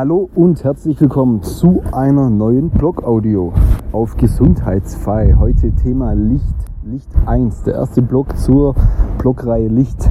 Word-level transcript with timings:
Hallo 0.00 0.30
und 0.36 0.62
herzlich 0.62 1.00
willkommen 1.00 1.42
zu 1.42 1.82
einer 1.90 2.30
neuen 2.30 2.70
Blog-Audio 2.70 3.52
auf 3.90 4.16
Gesundheitsfrei. 4.16 5.34
Heute 5.36 5.72
Thema 5.72 6.12
Licht, 6.12 6.54
Licht 6.84 7.08
1, 7.26 7.64
der 7.64 7.74
erste 7.74 8.00
Blog 8.00 8.38
zur 8.38 8.76
Blogreihe 9.18 9.66
Licht. 9.66 10.08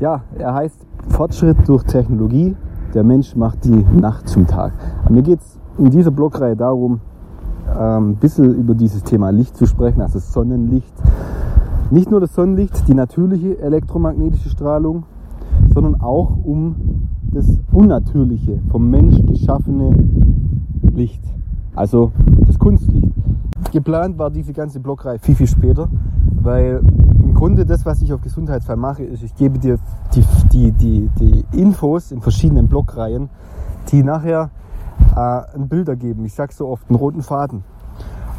Ja, 0.00 0.22
er 0.36 0.54
heißt 0.54 0.84
Fortschritt 1.10 1.58
durch 1.68 1.84
Technologie. 1.84 2.56
Der 2.92 3.04
Mensch 3.04 3.36
macht 3.36 3.64
die 3.64 3.86
Nacht 3.96 4.28
zum 4.28 4.48
Tag. 4.48 4.72
Mir 5.08 5.22
geht 5.22 5.38
es 5.38 5.60
in 5.78 5.90
dieser 5.90 6.10
Blogreihe 6.10 6.56
darum, 6.56 7.00
ähm, 7.68 8.10
ein 8.10 8.16
bisschen 8.16 8.52
über 8.52 8.74
dieses 8.74 9.04
Thema 9.04 9.30
Licht 9.30 9.56
zu 9.56 9.66
sprechen, 9.66 10.00
also 10.00 10.18
Sonnenlicht. 10.18 10.92
Nicht 11.92 12.10
nur 12.10 12.18
das 12.18 12.34
Sonnenlicht, 12.34 12.88
die 12.88 12.94
natürliche 12.94 13.60
elektromagnetische 13.60 14.48
Strahlung, 14.48 15.04
sondern 15.72 16.00
auch 16.00 16.36
um 16.42 17.04
das 17.34 17.58
unnatürliche, 17.72 18.60
vom 18.70 18.88
Mensch 18.90 19.16
geschaffene 19.26 19.90
Licht. 20.94 21.22
Also 21.74 22.12
das 22.46 22.58
Kunstlicht. 22.58 23.08
Geplant 23.72 24.18
war 24.18 24.30
diese 24.30 24.52
ganze 24.52 24.78
Blockreihe 24.78 25.18
viel, 25.18 25.34
viel 25.34 25.48
später, 25.48 25.88
weil 26.40 26.80
im 27.18 27.34
Grunde 27.34 27.66
das, 27.66 27.84
was 27.84 28.00
ich 28.02 28.12
auf 28.12 28.20
Gesundheitsfall 28.20 28.76
mache, 28.76 29.02
ist, 29.02 29.22
ich 29.22 29.34
gebe 29.34 29.58
dir 29.58 29.78
die, 30.14 30.22
die, 30.52 30.72
die, 30.72 31.10
die 31.18 31.44
Infos 31.60 32.12
in 32.12 32.20
verschiedenen 32.20 32.68
Blockreihen, 32.68 33.28
die 33.90 34.02
nachher 34.02 34.50
äh, 35.16 35.56
ein 35.56 35.68
Bild 35.68 35.88
ergeben. 35.88 36.24
Ich 36.24 36.34
sage 36.34 36.52
so 36.54 36.68
oft 36.68 36.88
einen 36.88 36.96
roten 36.96 37.22
Faden. 37.22 37.64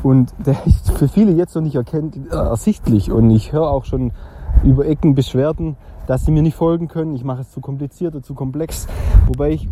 Und 0.03 0.33
der 0.45 0.55
ist 0.65 0.91
für 0.91 1.07
viele 1.07 1.31
jetzt 1.31 1.55
noch 1.55 1.63
nicht 1.63 1.75
erkennt, 1.75 2.15
äh, 2.15 2.35
ersichtlich. 2.35 3.11
Und 3.11 3.29
ich 3.31 3.51
höre 3.51 3.69
auch 3.69 3.85
schon 3.85 4.11
über 4.63 4.85
Ecken 4.85 5.15
Beschwerden, 5.15 5.75
dass 6.07 6.25
sie 6.25 6.31
mir 6.31 6.41
nicht 6.41 6.55
folgen 6.55 6.87
können. 6.87 7.15
Ich 7.15 7.23
mache 7.23 7.41
es 7.41 7.51
zu 7.51 7.61
kompliziert 7.61 8.15
oder 8.15 8.23
zu 8.23 8.33
komplex. 8.33 8.87
Wobei 9.27 9.51
ich 9.51 9.67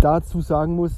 dazu 0.00 0.40
sagen 0.40 0.76
muss, 0.76 0.92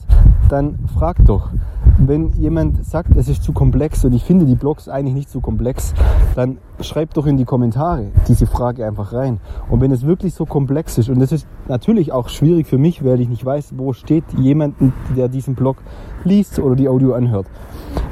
dann 0.48 0.78
frag 0.94 1.24
doch. 1.24 1.50
Wenn 1.98 2.30
jemand 2.30 2.84
sagt, 2.84 3.14
es 3.16 3.28
ist 3.28 3.42
zu 3.42 3.52
komplex 3.52 4.04
und 4.04 4.14
ich 4.14 4.24
finde 4.24 4.46
die 4.46 4.54
Blogs 4.54 4.88
eigentlich 4.88 5.14
nicht 5.14 5.30
zu 5.30 5.40
komplex, 5.40 5.92
dann 6.34 6.58
schreibt 6.80 7.16
doch 7.16 7.26
in 7.26 7.36
die 7.36 7.44
Kommentare 7.44 8.06
diese 8.26 8.46
Frage 8.46 8.86
einfach 8.86 9.12
rein. 9.12 9.38
Und 9.68 9.80
wenn 9.80 9.92
es 9.92 10.06
wirklich 10.06 10.34
so 10.34 10.46
komplex 10.46 10.96
ist, 10.98 11.10
und 11.10 11.20
das 11.20 11.30
ist 11.30 11.46
natürlich 11.68 12.12
auch 12.12 12.28
schwierig 12.28 12.66
für 12.66 12.78
mich, 12.78 13.04
weil 13.04 13.20
ich 13.20 13.28
nicht 13.28 13.44
weiß, 13.44 13.74
wo 13.76 13.92
steht 13.92 14.24
jemand, 14.38 14.76
der 15.16 15.28
diesen 15.28 15.54
Blog 15.54 15.76
liest 16.24 16.58
oder 16.58 16.74
die 16.74 16.88
Audio 16.88 17.12
anhört. 17.12 17.46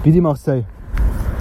Wie 0.03 0.13
dem 0.13 0.27
auch 0.27 0.37
sei. 0.37 0.65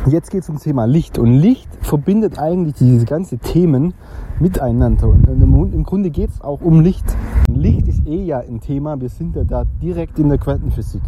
Jetzt 0.09 0.31
geht 0.31 0.43
es 0.43 0.49
ums 0.49 0.63
Thema 0.63 0.85
Licht. 0.85 1.17
Und 1.17 1.33
Licht 1.33 1.67
verbindet 1.81 2.39
eigentlich 2.39 2.75
diese 2.75 3.05
ganzen 3.05 3.41
Themen 3.41 3.93
miteinander. 4.39 5.07
Und 5.07 5.73
im 5.73 5.83
Grunde 5.83 6.09
geht 6.09 6.29
es 6.29 6.41
auch 6.41 6.61
um 6.61 6.81
Licht. 6.81 7.05
Licht 7.47 7.87
ist 7.87 8.05
eh 8.07 8.23
ja 8.23 8.39
ein 8.39 8.59
Thema. 8.59 8.99
Wir 8.99 9.09
sind 9.09 9.35
ja 9.35 9.43
da 9.43 9.65
direkt 9.81 10.19
in 10.19 10.29
der 10.29 10.37
Quantenphysik. 10.37 11.01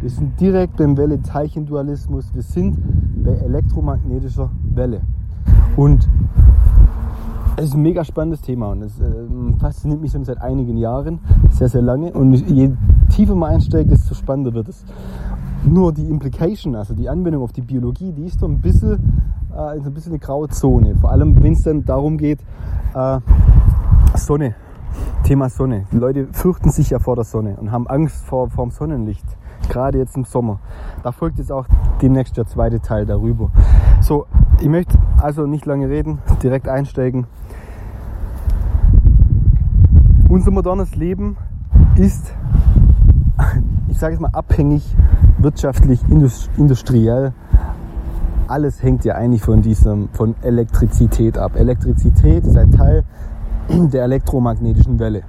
Wir 0.00 0.10
sind 0.10 0.38
direkt 0.40 0.76
beim 0.76 0.96
Welle-Teilchendualismus. 0.96 2.34
Wir 2.34 2.42
sind 2.42 2.78
bei 3.24 3.32
elektromagnetischer 3.32 4.50
Welle. 4.74 5.00
Und 5.76 6.08
es 7.56 7.66
ist 7.66 7.74
ein 7.74 7.82
mega 7.82 8.04
spannendes 8.04 8.42
Thema 8.42 8.68
und 8.72 8.82
es 8.82 9.00
äh, 9.00 9.04
fasziniert 9.58 10.02
mich 10.02 10.12
schon 10.12 10.24
seit 10.24 10.42
einigen 10.42 10.76
Jahren, 10.76 11.20
sehr, 11.50 11.70
sehr 11.70 11.80
lange. 11.80 12.12
Und 12.12 12.34
je 12.50 12.70
tiefer 13.08 13.34
man 13.34 13.54
einsteigt, 13.54 13.90
desto 13.90 14.14
spannender 14.14 14.52
wird 14.52 14.68
es. 14.68 14.84
Nur 15.66 15.92
die 15.92 16.08
Implication, 16.08 16.76
also 16.76 16.94
die 16.94 17.08
Anwendung 17.08 17.42
auf 17.42 17.52
die 17.52 17.60
Biologie, 17.60 18.12
die 18.12 18.26
ist 18.26 18.38
so 18.38 18.46
ein 18.46 18.60
bisschen, 18.60 19.20
äh, 19.50 19.80
so 19.80 19.86
ein 19.86 19.94
bisschen 19.94 20.12
eine 20.12 20.20
graue 20.20 20.48
Zone. 20.48 20.94
Vor 20.94 21.10
allem, 21.10 21.42
wenn 21.42 21.54
es 21.54 21.64
dann 21.64 21.84
darum 21.84 22.18
geht, 22.18 22.38
äh, 22.94 23.18
Sonne, 24.14 24.54
Thema 25.24 25.48
Sonne. 25.48 25.84
Die 25.90 25.96
Leute 25.96 26.28
fürchten 26.30 26.70
sich 26.70 26.90
ja 26.90 27.00
vor 27.00 27.16
der 27.16 27.24
Sonne 27.24 27.56
und 27.56 27.72
haben 27.72 27.88
Angst 27.88 28.24
vor, 28.24 28.48
vor 28.48 28.64
dem 28.64 28.70
Sonnenlicht. 28.70 29.24
Gerade 29.68 29.98
jetzt 29.98 30.16
im 30.16 30.24
Sommer. 30.24 30.60
Da 31.02 31.10
folgt 31.10 31.38
jetzt 31.38 31.50
auch 31.50 31.66
demnächst 32.00 32.36
der 32.36 32.46
zweite 32.46 32.80
Teil 32.80 33.04
darüber. 33.04 33.50
So, 34.00 34.26
ich 34.60 34.68
möchte 34.68 34.96
also 35.20 35.46
nicht 35.46 35.66
lange 35.66 35.88
reden, 35.88 36.20
direkt 36.44 36.68
einsteigen. 36.68 37.26
Unser 40.28 40.52
modernes 40.52 40.94
Leben 40.94 41.36
ist, 41.96 42.32
ich 43.88 43.98
sage 43.98 44.14
es 44.14 44.20
mal, 44.20 44.30
abhängig 44.32 44.94
wirtschaftlich, 45.38 46.00
industriell, 46.56 47.32
alles 48.48 48.82
hängt 48.82 49.04
ja 49.04 49.14
eigentlich 49.14 49.42
von 49.42 49.62
diesem, 49.62 50.08
von 50.12 50.34
Elektrizität 50.42 51.36
ab. 51.36 51.52
Elektrizität 51.56 52.44
ist 52.44 52.56
ein 52.56 52.70
Teil 52.70 53.04
der 53.68 54.04
elektromagnetischen 54.04 54.98
Welle. 54.98 55.22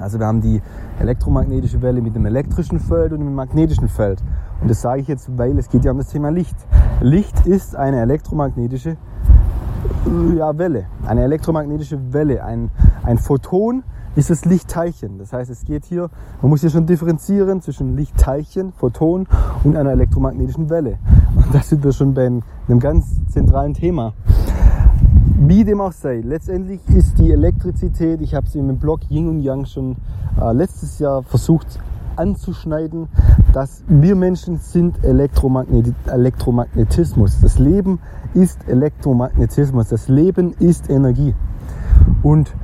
Also 0.00 0.18
wir 0.18 0.26
haben 0.26 0.40
die 0.40 0.60
elektromagnetische 0.98 1.80
Welle 1.80 2.02
mit 2.02 2.14
dem 2.14 2.26
elektrischen 2.26 2.80
Feld 2.80 3.12
und 3.12 3.20
dem 3.20 3.34
magnetischen 3.34 3.88
Feld. 3.88 4.22
Und 4.60 4.70
das 4.70 4.80
sage 4.80 5.00
ich 5.00 5.08
jetzt, 5.08 5.30
weil 5.38 5.58
es 5.58 5.68
geht 5.68 5.84
ja 5.84 5.92
um 5.92 5.98
das 5.98 6.08
Thema 6.08 6.30
Licht. 6.30 6.56
Licht 7.00 7.46
ist 7.46 7.76
eine 7.76 8.00
elektromagnetische 8.00 8.96
ja, 10.36 10.56
Welle, 10.58 10.86
eine 11.06 11.22
elektromagnetische 11.22 12.12
Welle. 12.12 12.44
Ein, 12.44 12.70
ein 13.04 13.18
Photon 13.18 13.84
ist 14.16 14.30
das 14.30 14.44
Lichtteilchen. 14.44 15.18
Das 15.18 15.32
heißt, 15.32 15.50
es 15.50 15.64
geht 15.64 15.84
hier, 15.84 16.10
man 16.40 16.50
muss 16.50 16.60
hier 16.60 16.70
schon 16.70 16.86
differenzieren 16.86 17.60
zwischen 17.60 17.96
Lichtteilchen, 17.96 18.72
Photon 18.72 19.26
und 19.64 19.76
einer 19.76 19.90
elektromagnetischen 19.90 20.70
Welle. 20.70 20.98
Und 21.36 21.54
da 21.54 21.60
sind 21.60 21.84
wir 21.84 21.92
schon 21.92 22.14
bei 22.14 22.26
einem 22.26 22.80
ganz 22.80 23.06
zentralen 23.28 23.74
Thema. 23.74 24.14
Wie 25.38 25.64
dem 25.64 25.80
auch 25.80 25.92
sei, 25.92 26.20
letztendlich 26.20 26.80
ist 26.88 27.18
die 27.18 27.32
Elektrizität, 27.32 28.20
ich 28.20 28.34
habe 28.34 28.48
sie 28.48 28.60
in 28.60 28.66
meinem 28.66 28.78
Blog 28.78 29.00
Yin 29.10 29.28
und 29.28 29.40
Yang 29.40 29.66
schon 29.66 29.96
äh, 30.40 30.52
letztes 30.52 30.98
Jahr 30.98 31.22
versucht 31.22 31.80
anzuschneiden, 32.16 33.08
dass 33.52 33.82
wir 33.88 34.14
Menschen 34.14 34.58
sind 34.58 35.04
Elektromagnet 35.04 35.92
Elektromagnetismus. 36.06 37.40
Das 37.40 37.58
Leben 37.58 37.98
ist 38.34 38.68
Elektromagnetismus. 38.68 39.88
Das 39.88 40.08
Leben 40.08 40.54
ist 40.58 40.88
Energie. 40.90 41.34
Und 42.22 42.54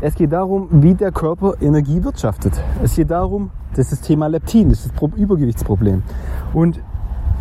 es 0.00 0.14
geht 0.14 0.32
darum, 0.32 0.68
wie 0.70 0.94
der 0.94 1.10
Körper 1.10 1.54
Energie 1.60 2.02
wirtschaftet. 2.02 2.52
Es 2.82 2.94
geht 2.94 3.10
darum, 3.10 3.50
das 3.70 3.86
ist 3.86 3.92
das 3.92 4.00
Thema 4.02 4.28
Leptin, 4.28 4.70
das 4.70 4.86
ist 4.86 4.94
das 5.00 5.10
Übergewichtsproblem. 5.16 6.02
Und 6.54 6.80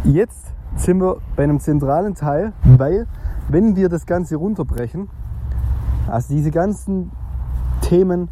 jetzt 0.04 0.54
sind 0.76 1.00
wir 1.00 1.18
bei 1.36 1.44
einem 1.44 1.60
zentralen 1.60 2.16
Teil, 2.16 2.54
weil 2.64 3.06
wenn 3.48 3.76
wir 3.76 3.90
das 3.90 4.06
Ganze 4.06 4.38
runterbrechen, 4.38 5.08
also 6.08 6.34
diese 6.34 6.52
ganzen 6.52 7.12
Themen 7.82 8.30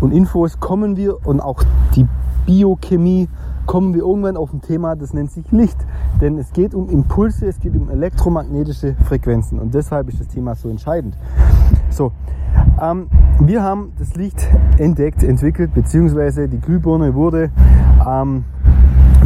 und 0.00 0.12
Infos 0.12 0.58
kommen 0.58 0.96
wir 0.96 1.26
und 1.26 1.40
auch 1.40 1.62
die 1.94 2.06
Biochemie 2.46 3.28
kommen 3.66 3.94
wir 3.94 4.00
irgendwann 4.00 4.36
auf 4.36 4.52
ein 4.52 4.62
Thema, 4.62 4.96
das 4.96 5.12
nennt 5.12 5.30
sich 5.30 5.50
Licht. 5.52 5.76
Denn 6.20 6.38
es 6.38 6.52
geht 6.52 6.74
um 6.74 6.88
Impulse, 6.88 7.46
es 7.46 7.60
geht 7.60 7.76
um 7.76 7.90
elektromagnetische 7.90 8.96
Frequenzen 9.06 9.58
und 9.58 9.74
deshalb 9.74 10.08
ist 10.08 10.18
das 10.18 10.28
Thema 10.28 10.54
so 10.54 10.68
entscheidend. 10.68 11.14
So, 11.90 12.12
ähm, 12.80 13.08
wir 13.42 13.62
haben 13.62 13.92
das 13.98 14.14
Licht 14.16 14.48
entdeckt, 14.76 15.22
entwickelt, 15.22 15.72
beziehungsweise 15.72 16.48
die 16.48 16.60
Glühbirne 16.60 17.14
wurde 17.14 17.50
ähm, 18.06 18.44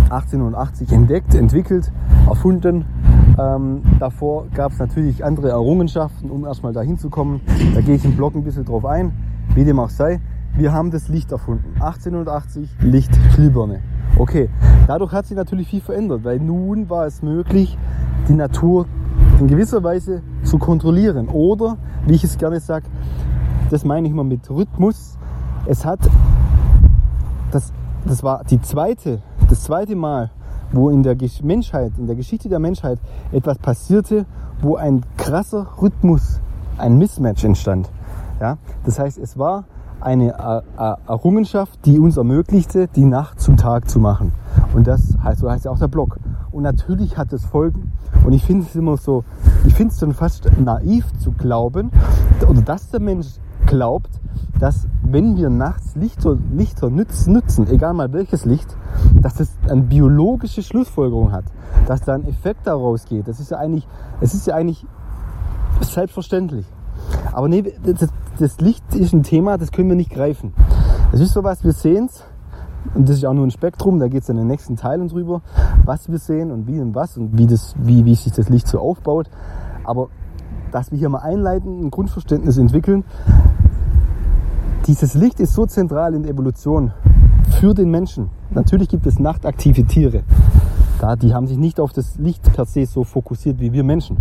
1880 0.04 0.92
entdeckt, 0.92 1.34
entwickelt, 1.34 1.90
erfunden. 2.28 2.84
Ähm, 3.38 3.82
davor 3.98 4.46
gab 4.54 4.72
es 4.72 4.78
natürlich 4.78 5.24
andere 5.24 5.48
Errungenschaften, 5.48 6.30
um 6.30 6.44
erstmal 6.44 6.72
dahin 6.72 6.96
zu 6.96 7.10
kommen. 7.10 7.40
Da 7.74 7.80
gehe 7.80 7.96
ich 7.96 8.04
im 8.04 8.16
Blog 8.16 8.34
ein 8.36 8.44
bisschen 8.44 8.64
drauf 8.64 8.84
ein, 8.84 9.12
wie 9.54 9.64
dem 9.64 9.80
auch 9.80 9.90
sei. 9.90 10.20
Wir 10.56 10.72
haben 10.72 10.92
das 10.92 11.08
Licht 11.08 11.32
erfunden. 11.32 11.64
1880 11.80 12.68
Licht 12.80 13.10
Glühbirne. 13.34 13.80
Okay, 14.16 14.48
dadurch 14.86 15.12
hat 15.12 15.26
sich 15.26 15.36
natürlich 15.36 15.66
viel 15.66 15.80
verändert, 15.80 16.22
weil 16.22 16.38
nun 16.38 16.88
war 16.88 17.06
es 17.06 17.20
möglich, 17.20 17.76
die 18.28 18.34
Natur 18.34 18.86
in 19.40 19.48
gewisser 19.48 19.82
Weise 19.82 20.22
zu 20.44 20.58
kontrollieren. 20.58 21.28
Oder, 21.28 21.78
wie 22.06 22.14
ich 22.14 22.22
es 22.22 22.38
gerne 22.38 22.60
sage, 22.60 22.86
das 23.74 23.84
meine 23.84 24.06
ich 24.06 24.12
immer 24.12 24.22
mit 24.22 24.48
Rhythmus. 24.48 25.18
Es 25.66 25.84
hat, 25.84 25.98
das, 27.50 27.72
das 28.04 28.22
war 28.22 28.44
die 28.44 28.62
zweite, 28.62 29.20
das 29.50 29.64
zweite 29.64 29.96
Mal, 29.96 30.30
wo 30.70 30.90
in 30.90 31.02
der 31.02 31.16
Menschheit, 31.42 31.90
in 31.98 32.06
der 32.06 32.14
Geschichte 32.14 32.48
der 32.48 32.60
Menschheit 32.60 33.00
etwas 33.32 33.58
passierte, 33.58 34.26
wo 34.62 34.76
ein 34.76 35.02
krasser 35.16 35.66
Rhythmus, 35.82 36.40
ein 36.78 36.98
Mismatch 36.98 37.42
entstand. 37.42 37.90
Ja? 38.40 38.58
Das 38.84 39.00
heißt, 39.00 39.18
es 39.18 39.36
war 39.38 39.64
eine 40.00 40.62
Errungenschaft, 41.08 41.84
die 41.84 41.98
uns 41.98 42.16
ermöglichte, 42.16 42.86
die 42.94 43.04
Nacht 43.04 43.40
zum 43.40 43.56
Tag 43.56 43.90
zu 43.90 43.98
machen. 43.98 44.32
Und 44.72 44.86
das 44.86 45.18
heißt, 45.20 45.40
so 45.40 45.50
heißt 45.50 45.64
ja 45.64 45.72
auch 45.72 45.80
der 45.80 45.88
Blog. 45.88 46.18
Und 46.52 46.62
natürlich 46.62 47.18
hat 47.18 47.32
es 47.32 47.44
Folgen. 47.44 47.90
Und 48.24 48.34
ich 48.34 48.44
finde 48.44 48.66
es 48.68 48.76
immer 48.76 48.96
so, 48.96 49.24
ich 49.66 49.74
finde 49.74 49.92
es 49.92 49.98
schon 49.98 50.14
fast 50.14 50.48
naiv 50.60 51.06
zu 51.18 51.32
glauben, 51.32 51.90
oder 52.48 52.62
dass 52.62 52.90
der 52.90 53.00
Mensch 53.00 53.26
glaubt, 53.66 54.20
dass 54.58 54.86
wenn 55.02 55.36
wir 55.36 55.50
nachts 55.50 55.96
Lichter, 55.96 56.36
Lichter 56.52 56.90
nutzen, 56.90 57.66
egal 57.68 57.94
mal 57.94 58.12
welches 58.12 58.44
Licht, 58.44 58.76
dass 59.20 59.34
das 59.34 59.52
eine 59.68 59.82
biologische 59.82 60.62
Schlussfolgerung 60.62 61.32
hat, 61.32 61.44
dass 61.86 62.02
da 62.02 62.14
ein 62.14 62.26
Effekt 62.26 62.66
daraus 62.66 63.04
geht. 63.04 63.28
Das 63.28 63.40
ist 63.40 63.50
ja 63.50 63.58
eigentlich, 63.58 63.86
es 64.20 64.34
ist 64.34 64.46
ja 64.46 64.54
eigentlich 64.54 64.86
selbstverständlich. 65.80 66.66
Aber 67.32 67.48
nee, 67.48 67.62
das, 67.82 68.08
das 68.38 68.60
Licht 68.60 68.94
ist 68.94 69.12
ein 69.12 69.22
Thema, 69.22 69.58
das 69.58 69.72
können 69.72 69.88
wir 69.88 69.96
nicht 69.96 70.10
greifen. 70.10 70.54
Es 71.12 71.20
ist 71.20 71.32
sowas, 71.32 71.64
wir 71.64 71.72
sehen 71.72 72.06
es, 72.06 72.24
und 72.94 73.08
das 73.08 73.16
ist 73.16 73.24
auch 73.24 73.32
nur 73.32 73.46
ein 73.46 73.50
Spektrum, 73.50 73.98
da 73.98 74.08
geht 74.08 74.22
es 74.22 74.28
in 74.28 74.36
den 74.36 74.46
nächsten 74.46 74.76
Teilen 74.76 75.08
drüber, 75.08 75.42
was 75.84 76.10
wir 76.10 76.18
sehen 76.18 76.50
und 76.50 76.66
wie 76.66 76.80
und 76.80 76.94
was 76.94 77.16
und 77.16 77.36
wie, 77.38 77.46
das, 77.46 77.74
wie, 77.78 78.04
wie 78.04 78.14
sich 78.14 78.32
das 78.32 78.48
Licht 78.48 78.68
so 78.68 78.78
aufbaut. 78.78 79.30
Aber 79.84 80.08
dass 80.74 80.90
wir 80.90 80.98
hier 80.98 81.08
mal 81.08 81.20
einleiten, 81.20 81.84
ein 81.84 81.90
Grundverständnis 81.92 82.58
entwickeln, 82.58 83.04
dieses 84.88 85.14
Licht 85.14 85.38
ist 85.38 85.54
so 85.54 85.66
zentral 85.66 86.14
in 86.14 86.24
der 86.24 86.32
Evolution 86.32 86.92
für 87.60 87.74
den 87.74 87.92
Menschen. 87.92 88.28
Natürlich 88.50 88.88
gibt 88.88 89.06
es 89.06 89.20
nachtaktive 89.20 89.84
Tiere. 89.84 90.24
Da, 91.00 91.14
die 91.14 91.32
haben 91.32 91.46
sich 91.46 91.58
nicht 91.58 91.78
auf 91.78 91.92
das 91.92 92.18
Licht 92.18 92.52
per 92.52 92.64
se 92.64 92.86
so 92.86 93.04
fokussiert 93.04 93.60
wie 93.60 93.72
wir 93.72 93.84
Menschen. 93.84 94.16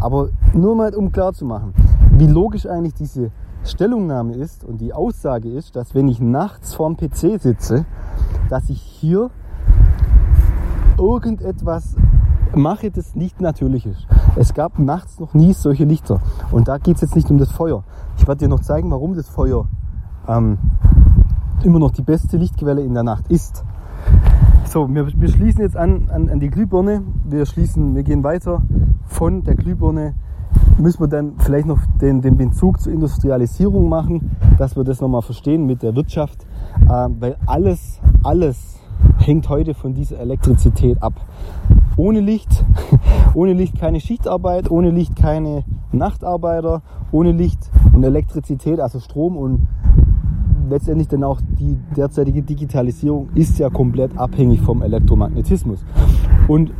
Aber 0.00 0.28
nur 0.54 0.76
mal 0.76 0.94
um 0.94 1.10
klar 1.10 1.32
zu 1.32 1.44
machen, 1.44 1.74
wie 2.12 2.28
logisch 2.28 2.66
eigentlich 2.66 2.94
diese 2.94 3.32
Stellungnahme 3.64 4.34
ist 4.34 4.64
und 4.64 4.80
die 4.80 4.92
Aussage 4.92 5.48
ist, 5.48 5.74
dass 5.74 5.96
wenn 5.96 6.06
ich 6.06 6.20
nachts 6.20 6.74
vorm 6.74 6.96
PC 6.96 7.40
sitze, 7.40 7.86
dass 8.48 8.70
ich 8.70 8.80
hier 8.80 9.30
irgendetwas 10.96 11.96
mache, 12.54 12.92
das 12.92 13.16
nicht 13.16 13.40
natürlich 13.40 13.84
ist. 13.86 14.06
Es 14.36 14.54
gab 14.54 14.78
nachts 14.78 15.20
noch 15.20 15.34
nie 15.34 15.52
solche 15.52 15.84
Lichter. 15.84 16.20
Und 16.50 16.68
da 16.68 16.78
geht 16.78 16.96
es 16.96 17.02
jetzt 17.02 17.16
nicht 17.16 17.30
um 17.30 17.38
das 17.38 17.50
Feuer. 17.52 17.84
Ich 18.16 18.26
werde 18.26 18.40
dir 18.40 18.48
noch 18.48 18.60
zeigen, 18.60 18.90
warum 18.90 19.14
das 19.14 19.28
Feuer 19.28 19.66
ähm, 20.26 20.58
immer 21.64 21.78
noch 21.78 21.90
die 21.90 22.02
beste 22.02 22.36
Lichtquelle 22.36 22.82
in 22.82 22.94
der 22.94 23.02
Nacht 23.02 23.28
ist. 23.28 23.64
So, 24.64 24.88
wir, 24.88 25.06
wir 25.20 25.28
schließen 25.28 25.60
jetzt 25.60 25.76
an, 25.76 26.08
an, 26.10 26.30
an 26.30 26.40
die 26.40 26.48
Glühbirne. 26.48 27.02
Wir 27.24 27.44
schließen, 27.44 27.94
wir 27.94 28.02
gehen 28.02 28.24
weiter 28.24 28.62
von 29.06 29.42
der 29.42 29.54
Glühbirne 29.54 30.14
müssen 30.78 31.00
wir 31.00 31.08
dann 31.08 31.34
vielleicht 31.38 31.66
noch 31.66 31.80
den, 32.00 32.20
den 32.20 32.36
Bezug 32.36 32.80
zur 32.80 32.92
Industrialisierung 32.92 33.88
machen, 33.88 34.30
dass 34.58 34.76
wir 34.76 34.84
das 34.84 35.00
nochmal 35.00 35.22
verstehen 35.22 35.66
mit 35.66 35.82
der 35.82 35.94
Wirtschaft, 35.94 36.44
äh, 36.84 37.08
weil 37.18 37.36
alles, 37.46 38.00
alles 38.22 38.80
hängt 39.18 39.48
heute 39.48 39.74
von 39.74 39.94
dieser 39.94 40.18
Elektrizität 40.18 41.02
ab. 41.02 41.14
Ohne 41.96 42.20
Licht, 42.20 42.64
ohne 43.34 43.52
Licht 43.52 43.78
keine 43.78 44.00
Schichtarbeit, 44.00 44.70
ohne 44.70 44.90
Licht 44.90 45.16
keine 45.16 45.64
Nachtarbeiter, 45.92 46.82
ohne 47.10 47.32
Licht 47.32 47.70
und 47.92 48.02
Elektrizität, 48.02 48.80
also 48.80 48.98
Strom 48.98 49.36
und 49.36 49.68
letztendlich 50.70 51.08
dann 51.08 51.22
auch 51.22 51.40
die 51.58 51.76
derzeitige 51.96 52.42
Digitalisierung 52.42 53.28
ist 53.34 53.58
ja 53.58 53.68
komplett 53.68 54.16
abhängig 54.16 54.60
vom 54.62 54.82
Elektromagnetismus. 54.82 55.84
Und 56.48 56.72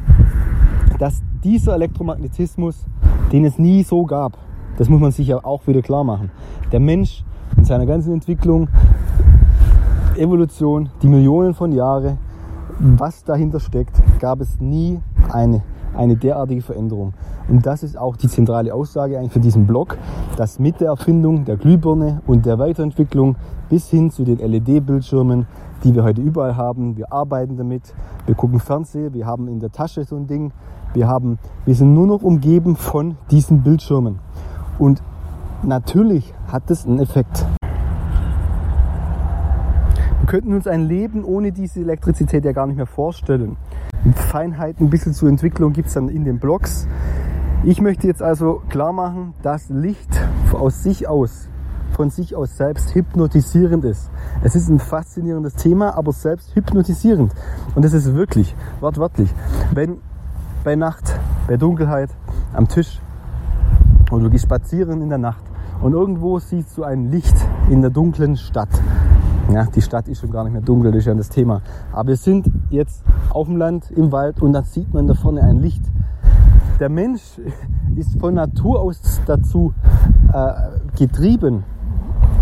dass 0.99 1.20
dieser 1.44 1.75
Elektromagnetismus, 1.75 2.87
den 3.32 3.44
es 3.44 3.58
nie 3.58 3.82
so 3.82 4.05
gab, 4.05 4.38
das 4.79 4.88
muss 4.88 5.00
man 5.00 5.12
sich 5.12 5.26
ja 5.29 5.44
auch 5.44 5.67
wieder 5.67 5.82
klar 5.82 6.05
machen. 6.05 6.31
Der 6.70 6.81
Mensch 6.81 7.25
in 7.56 7.65
seiner 7.65 7.85
ganzen 7.85 8.15
Entwicklung, 8.15 8.69
Evolution, 10.17 10.88
die 11.03 11.08
Millionen 11.08 11.55
von 11.55 11.73
Jahren, 11.73 12.19
was 12.82 13.23
dahinter 13.23 13.61
steckt, 13.61 14.02
gab 14.19 14.40
es 14.40 14.61
nie 14.61 15.00
eine, 15.32 15.62
eine 15.96 16.17
derartige 16.17 16.62
Veränderung. 16.62 17.14
Und 17.49 17.64
das 17.64 17.84
ist 17.84 17.96
auch 17.96 18.17
die 18.17 18.26
zentrale 18.26 18.75
Aussage 18.75 19.19
eigentlich 19.19 19.32
für 19.32 19.40
diesen 19.40 19.69
Blog, 19.69 19.96
dass 20.37 20.58
mit 20.58 20.81
der 20.81 20.88
Erfindung 20.88 21.44
der 21.44 21.56
Glühbirne 21.56 22.23
und 22.26 22.44
der 22.44 22.58
Weiterentwicklung 22.58 23.37
bis 23.69 23.88
hin 23.88 24.11
zu 24.11 24.25
den 24.25 24.38
LED-Bildschirmen, 24.38 25.46
die 25.84 25.94
wir 25.94 26.02
heute 26.02 26.20
überall 26.23 26.56
haben, 26.56 26.96
wir 26.96 27.12
arbeiten 27.12 27.56
damit, 27.56 27.94
wir 28.26 28.34
gucken 28.34 28.58
Fernsehen, 28.58 29.14
wir 29.14 29.26
haben 29.26 29.46
in 29.46 29.61
der 29.61 29.70
Tasche 29.70 30.05
so 30.05 30.17
ein 30.17 30.26
Ding, 30.26 30.52
wir, 30.93 31.06
haben, 31.06 31.38
wir 31.64 31.76
sind 31.76 31.94
nur 31.94 32.08
noch 32.08 32.23
umgeben 32.23 32.75
von 32.75 33.17
diesen 33.31 33.62
Bildschirmen. 33.62 34.19
Und 34.79 35.02
natürlich 35.62 36.34
hat 36.49 36.69
das 36.69 36.84
einen 36.84 36.99
Effekt. 36.99 37.46
Wir 40.32 40.38
könnten 40.38 40.55
uns 40.55 40.67
ein 40.67 40.88
Leben 40.88 41.25
ohne 41.25 41.52
diese 41.52 41.81
Elektrizität 41.81 42.46
ja 42.46 42.52
gar 42.52 42.67
nicht 42.67 42.76
mehr 42.76 42.87
vorstellen. 42.87 43.58
Feinheiten 44.14 44.87
ein 44.87 44.88
bisschen 44.88 45.12
zur 45.12 45.29
Entwicklung 45.29 45.75
gibt 45.75 45.88
es 45.88 45.93
dann 45.93 46.08
in 46.08 46.25
den 46.25 46.38
Blogs. 46.38 46.88
Ich 47.64 47.82
möchte 47.82 48.06
jetzt 48.06 48.23
also 48.23 48.62
klar 48.70 48.94
machen, 48.94 49.34
dass 49.43 49.69
Licht 49.69 50.08
aus 50.55 50.82
sich 50.82 51.06
aus, 51.06 51.50
von 51.90 52.08
sich 52.08 52.34
aus 52.34 52.56
selbst 52.56 52.94
hypnotisierend 52.94 53.84
ist. 53.84 54.11
Es 54.43 54.55
ist 54.55 54.70
ein 54.70 54.79
faszinierendes 54.79 55.56
Thema, 55.56 55.99
aber 55.99 56.12
selbst 56.12 56.56
hypnotisierend. 56.56 57.34
Und 57.75 57.84
das 57.84 57.93
ist 57.93 58.14
wirklich, 58.14 58.56
wortwörtlich. 58.81 59.29
Wenn 59.75 59.99
bei 60.64 60.76
Nacht, 60.76 61.14
bei 61.46 61.58
Dunkelheit, 61.58 62.08
am 62.55 62.69
Tisch 62.69 63.02
oder 64.11 64.23
du 64.23 64.31
gehst 64.31 64.44
spazieren 64.44 65.02
in 65.02 65.11
der 65.11 65.19
Nacht 65.19 65.44
und 65.82 65.93
irgendwo 65.93 66.38
siehst 66.38 66.79
du 66.79 66.84
ein 66.84 67.11
Licht 67.11 67.37
in 67.69 67.82
der 67.82 67.90
dunklen 67.90 68.38
Stadt. 68.38 68.70
Ja, 69.50 69.67
die 69.67 69.83
Stadt 69.83 70.09
ist 70.09 70.21
schon 70.21 70.31
gar 70.31 70.44
nicht 70.44 70.53
mehr 70.53 70.62
dunkel, 70.62 70.93
das 70.93 71.00
ist 71.00 71.06
ja 71.06 71.15
das 71.15 71.29
Thema. 71.29 71.62
Aber 71.93 72.11
wir 72.11 72.17
sind 72.17 72.50
jetzt 72.71 73.03
auf 73.31 73.47
dem 73.47 73.56
Land, 73.56 73.91
im 73.91 74.12
Wald 74.12 74.41
und 74.41 74.53
da 74.53 74.62
sieht 74.62 74.93
man 74.94 75.06
da 75.06 75.15
vorne 75.15 75.43
ein 75.43 75.61
Licht. 75.61 75.83
Der 76.81 76.89
Mensch 76.89 77.41
ist 77.97 78.19
von 78.19 78.35
Natur 78.35 78.81
aus 78.81 79.21
dazu 79.27 79.75
äh, 80.33 80.53
getrieben, 80.97 81.65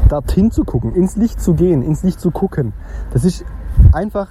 dorthin 0.08 0.50
zu 0.50 0.64
gucken, 0.64 0.94
ins 0.94 1.17
Licht 1.17 1.41
zu 1.41 1.55
gehen, 1.55 1.82
ins 1.82 2.02
Licht 2.02 2.20
zu 2.20 2.31
gucken. 2.31 2.73
Das 3.12 3.25
ist 3.25 3.44
einfach 3.93 4.29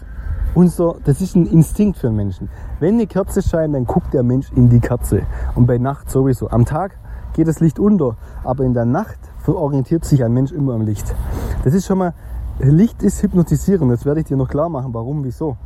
unser, 0.55 0.95
das 1.03 1.21
ist 1.21 1.35
ein 1.35 1.45
Instinkt 1.45 1.97
für 1.97 2.11
Menschen. 2.11 2.49
Wenn 2.79 2.95
eine 2.95 3.07
Kerze 3.07 3.41
scheint, 3.41 3.75
dann 3.75 3.85
guckt 3.85 4.13
der 4.13 4.23
Mensch 4.23 4.51
in 4.55 4.69
die 4.69 4.79
Kerze. 4.79 5.23
Und 5.55 5.67
bei 5.67 5.77
Nacht 5.77 6.09
sowieso. 6.09 6.49
Am 6.49 6.65
Tag 6.65 6.97
geht 7.33 7.47
das 7.47 7.59
Licht 7.59 7.79
unter, 7.79 8.17
aber 8.43 8.63
in 8.63 8.73
der 8.73 8.85
Nacht 8.85 9.19
orientiert 9.47 10.05
sich 10.05 10.23
ein 10.23 10.33
Mensch 10.33 10.51
immer 10.51 10.73
am 10.73 10.81
Licht. 10.81 11.15
Das 11.63 11.73
ist 11.73 11.85
schon 11.85 11.97
mal, 11.97 12.13
Licht 12.59 13.03
ist 13.03 13.23
hypnotisierend. 13.23 13.91
Das 13.91 14.05
werde 14.05 14.19
ich 14.19 14.27
dir 14.27 14.37
noch 14.37 14.49
klar 14.49 14.69
machen, 14.69 14.93
warum, 14.93 15.23
wieso. 15.23 15.57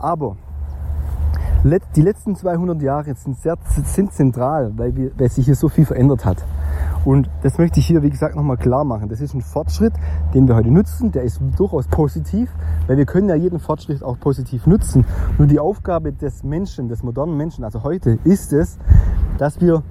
Aber 0.00 0.36
die 1.94 2.00
letzten 2.00 2.36
200 2.36 2.80
Jahre 2.80 3.14
sind, 3.14 3.36
sehr, 3.36 3.56
sind 3.84 4.12
zentral, 4.12 4.72
weil, 4.76 4.96
wir, 4.96 5.10
weil 5.18 5.28
sich 5.28 5.44
hier 5.44 5.56
so 5.56 5.68
viel 5.68 5.84
verändert 5.84 6.24
hat. 6.24 6.38
Und 7.04 7.28
das 7.42 7.58
möchte 7.58 7.80
ich 7.80 7.86
hier, 7.86 8.02
wie 8.02 8.10
gesagt, 8.10 8.36
nochmal 8.36 8.56
klar 8.56 8.84
machen. 8.84 9.08
Das 9.08 9.20
ist 9.20 9.34
ein 9.34 9.42
Fortschritt, 9.42 9.92
den 10.32 10.48
wir 10.48 10.54
heute 10.54 10.70
nutzen. 10.70 11.12
Der 11.12 11.22
ist 11.22 11.40
durchaus 11.56 11.86
positiv, 11.88 12.50
weil 12.86 12.96
wir 12.96 13.06
können 13.06 13.28
ja 13.28 13.34
jeden 13.34 13.58
Fortschritt 13.58 14.02
auch 14.02 14.18
positiv 14.18 14.66
nutzen. 14.66 15.04
Nur 15.36 15.48
die 15.48 15.58
Aufgabe 15.58 16.12
des 16.12 16.44
Menschen, 16.44 16.88
des 16.88 17.02
modernen 17.02 17.36
Menschen, 17.36 17.64
also 17.64 17.82
heute, 17.82 18.18
ist 18.24 18.52
es, 18.52 18.78
dass 19.38 19.60
wir 19.60 19.82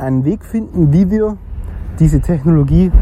einen 0.00 0.24
Weg 0.24 0.44
finden, 0.44 0.92
wie 0.92 1.10
wir 1.10 1.36
diese 1.98 2.20
Technologie 2.20 2.92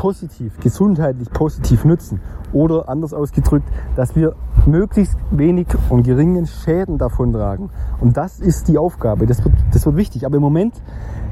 positiv, 0.00 0.58
gesundheitlich 0.60 1.30
positiv 1.30 1.84
nutzen. 1.84 2.20
Oder 2.54 2.88
anders 2.88 3.12
ausgedrückt, 3.12 3.68
dass 3.96 4.16
wir 4.16 4.34
möglichst 4.64 5.14
wenig 5.30 5.66
und 5.90 6.04
geringen 6.04 6.46
Schäden 6.46 6.96
davon 6.96 7.34
tragen. 7.34 7.68
Und 8.00 8.16
das 8.16 8.40
ist 8.40 8.68
die 8.68 8.78
Aufgabe. 8.78 9.26
Das 9.26 9.44
wird, 9.44 9.54
das 9.72 9.84
wird 9.84 9.96
wichtig. 9.96 10.24
Aber 10.24 10.36
im 10.36 10.42
Moment 10.42 10.80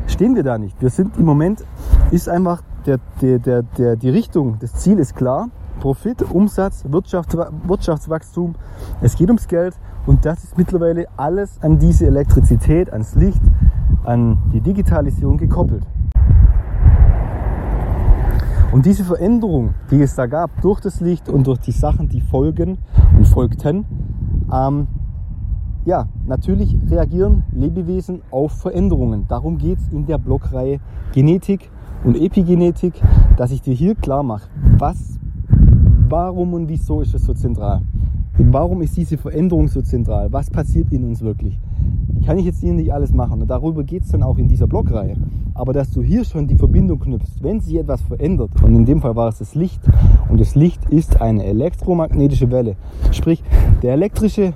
stehen 0.07 0.37
wir 0.37 0.43
da 0.43 0.59
nicht. 0.59 0.81
Wir 0.83 0.91
sind 0.91 1.17
im 1.17 1.25
Moment, 1.25 1.65
ist 2.11 2.29
einfach 2.29 2.63
der, 2.85 2.99
der, 3.23 3.39
der, 3.39 3.63
der, 3.63 3.97
die 3.97 4.11
Richtung, 4.11 4.59
das 4.61 4.75
Ziel 4.75 4.99
ist 4.99 5.17
klar. 5.17 5.49
Profit, 5.81 6.23
Umsatz, 6.31 6.85
Wirtschafts, 6.89 7.37
Wirtschaftswachstum. 7.67 8.55
Es 9.01 9.17
geht 9.17 9.29
ums 9.29 9.49
Geld 9.49 9.75
und 10.07 10.27
das 10.27 10.45
ist 10.45 10.59
mittlerweile 10.59 11.07
alles 11.17 11.59
an 11.63 11.79
diese 11.79 12.07
Elektrizität, 12.07 12.93
ans 12.93 13.15
Licht, 13.15 13.41
an 14.05 14.39
die 14.53 14.61
Digitalisierung 14.61 15.39
gekoppelt. 15.39 15.85
Und 18.71 18.85
diese 18.85 19.03
Veränderung, 19.03 19.75
die 19.91 20.03
es 20.03 20.15
da 20.15 20.27
gab 20.27 20.61
durch 20.61 20.81
das 20.81 21.01
Licht 21.01 21.29
und 21.31 21.47
durch 21.47 21.59
die 21.61 21.73
Sachen, 21.73 22.09
die 22.09 22.21
folgen 22.21 22.79
und 23.17 23.27
folgten, 23.27 23.87
ähm, 24.53 24.87
ja, 25.87 26.07
natürlich 26.27 26.77
reagieren 26.91 27.45
Lebewesen 27.51 28.21
auf 28.31 28.53
Veränderungen. 28.53 29.25
Darum 29.27 29.57
geht 29.57 29.79
es 29.79 29.89
in 29.89 30.05
der 30.05 30.19
Blockreihe 30.19 30.81
Genetik 31.13 31.71
und 32.05 32.15
Epigenetik, 32.15 33.01
dass 33.39 33.53
ich 33.53 33.63
dir 33.63 33.73
hier 33.73 33.95
klar 33.95 34.23
mache, 34.23 34.51
was, 34.77 35.19
warum 36.09 36.53
und 36.53 36.69
wieso 36.69 37.01
ist 37.01 37.15
es 37.15 37.25
so 37.25 37.33
zentral. 37.33 37.81
Warum 38.37 38.83
ist 38.83 38.97
diese 38.97 39.17
Veränderung 39.17 39.67
so 39.69 39.81
zentral? 39.81 40.31
Was 40.31 40.51
passiert 40.51 40.93
in 40.93 41.05
uns 41.05 41.23
wirklich? 41.23 41.59
Kann 42.25 42.39
ich 42.39 42.45
jetzt 42.45 42.61
hier 42.61 42.75
nicht 42.75 42.93
alles 42.93 43.13
machen. 43.13 43.41
Und 43.41 43.49
darüber 43.49 43.83
geht 43.83 44.05
es 44.05 44.11
dann 44.11 44.23
auch 44.23 44.39
in 44.39 44.47
dieser 44.47 44.67
Blockreihe. 44.67 45.17
Aber 45.59 45.73
dass 45.73 45.91
du 45.91 46.03
hier 46.03 46.25
schon 46.25 46.47
die 46.47 46.57
Verbindung 46.57 47.01
knüpfst, 47.01 47.43
wenn 47.43 47.61
sich 47.61 47.75
etwas 47.77 48.01
verändert, 48.03 48.51
und 48.63 48.75
in 48.77 48.85
dem 48.87 49.01
Fall 49.01 49.17
war 49.17 49.29
es 49.29 49.39
das 49.39 49.55
Licht, 49.55 49.81
und 50.29 50.41
das 50.41 50.55
Licht 50.55 50.85
ist 50.89 51.21
eine 51.21 51.45
elektromagnetische 51.45 52.51
Welle. 52.51 52.77
Sprich, 53.11 53.43
der 53.83 53.95
elektrische 53.95 54.55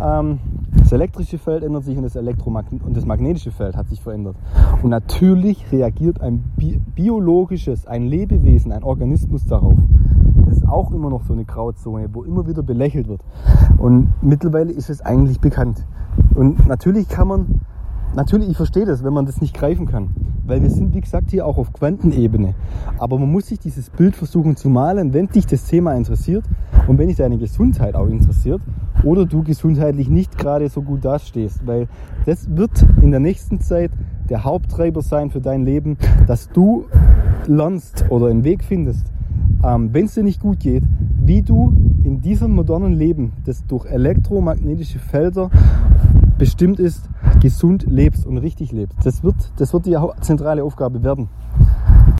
ähm, 0.00 0.38
das 0.78 0.92
elektrische 0.92 1.38
Feld 1.38 1.64
ändert 1.64 1.84
sich 1.84 1.96
und 1.96 2.04
das, 2.04 2.16
Elektromagn 2.16 2.80
und 2.84 2.96
das 2.96 3.06
magnetische 3.06 3.50
Feld 3.50 3.76
hat 3.76 3.88
sich 3.88 4.00
verändert. 4.00 4.36
Und 4.82 4.90
natürlich 4.90 5.72
reagiert 5.72 6.20
ein 6.20 6.44
bi 6.56 6.80
biologisches, 6.94 7.86
ein 7.86 8.06
Lebewesen, 8.06 8.72
ein 8.72 8.84
Organismus 8.84 9.46
darauf. 9.46 9.78
Das 10.44 10.58
ist 10.58 10.68
auch 10.68 10.92
immer 10.92 11.10
noch 11.10 11.24
so 11.24 11.32
eine 11.32 11.44
Grauzone, 11.44 12.08
wo 12.12 12.22
immer 12.22 12.46
wieder 12.46 12.62
belächelt 12.62 13.08
wird. 13.08 13.20
Und 13.78 14.12
mittlerweile 14.22 14.70
ist 14.70 14.90
es 14.90 15.00
eigentlich 15.00 15.40
bekannt. 15.40 15.84
Und 16.34 16.68
natürlich 16.68 17.08
kann 17.08 17.26
man, 17.26 17.60
natürlich, 18.14 18.48
ich 18.48 18.56
verstehe 18.56 18.86
das, 18.86 19.02
wenn 19.02 19.12
man 19.12 19.26
das 19.26 19.40
nicht 19.40 19.54
greifen 19.54 19.86
kann. 19.86 20.10
weil 20.46 20.62
wir 20.62 20.70
sind, 20.70 20.94
wie 20.94 21.00
gesagt, 21.00 21.30
hier 21.30 21.46
auch 21.46 21.58
auf 21.58 21.72
Quantenebene. 21.72 22.54
Aber 22.98 23.18
man 23.18 23.30
muss 23.30 23.46
sich 23.46 23.58
dieses 23.58 23.90
Bild 23.90 24.14
versuchen 24.14 24.56
zu 24.56 24.68
malen, 24.68 25.12
wenn 25.12 25.26
dich 25.26 25.46
das 25.46 25.64
Thema 25.64 25.94
interessiert 25.94 26.44
und 26.86 26.98
wenn 26.98 27.08
dich 27.08 27.16
deine 27.16 27.38
Gesundheit 27.38 27.94
auch 27.94 28.06
interessiert 28.06 28.62
oder 29.02 29.26
du 29.26 29.42
gesundheitlich 29.42 30.08
nicht 30.08 30.38
gerade 30.38 30.68
so 30.68 30.82
gut 30.82 31.04
dastehst, 31.04 31.66
weil 31.66 31.88
das 32.26 32.48
wird 32.56 32.86
in 33.02 33.10
der 33.10 33.20
nächsten 33.20 33.60
Zeit 33.60 33.90
der 34.28 34.44
Haupttreiber 34.44 35.02
sein 35.02 35.30
für 35.30 35.40
dein 35.40 35.64
Leben, 35.64 35.96
dass 36.26 36.48
du 36.48 36.84
lernst 37.46 38.04
oder 38.08 38.26
einen 38.26 38.44
Weg 38.44 38.64
findest, 38.64 39.06
ähm, 39.64 39.90
wenn 39.92 40.06
es 40.06 40.14
dir 40.14 40.22
nicht 40.22 40.40
gut 40.40 40.60
geht, 40.60 40.82
wie 41.22 41.42
du 41.42 41.72
in 42.04 42.20
diesem 42.20 42.52
modernen 42.52 42.92
Leben, 42.92 43.32
das 43.44 43.66
durch 43.66 43.86
elektromagnetische 43.86 44.98
Felder 44.98 45.50
bestimmt 46.38 46.78
ist, 46.78 47.08
gesund 47.40 47.86
lebst 47.88 48.26
und 48.26 48.38
richtig 48.38 48.72
lebst. 48.72 48.98
Das 49.04 49.22
wird, 49.22 49.36
das 49.56 49.72
wird 49.72 49.86
die 49.86 49.96
zentrale 50.20 50.64
Aufgabe 50.64 51.02
werden. 51.02 51.28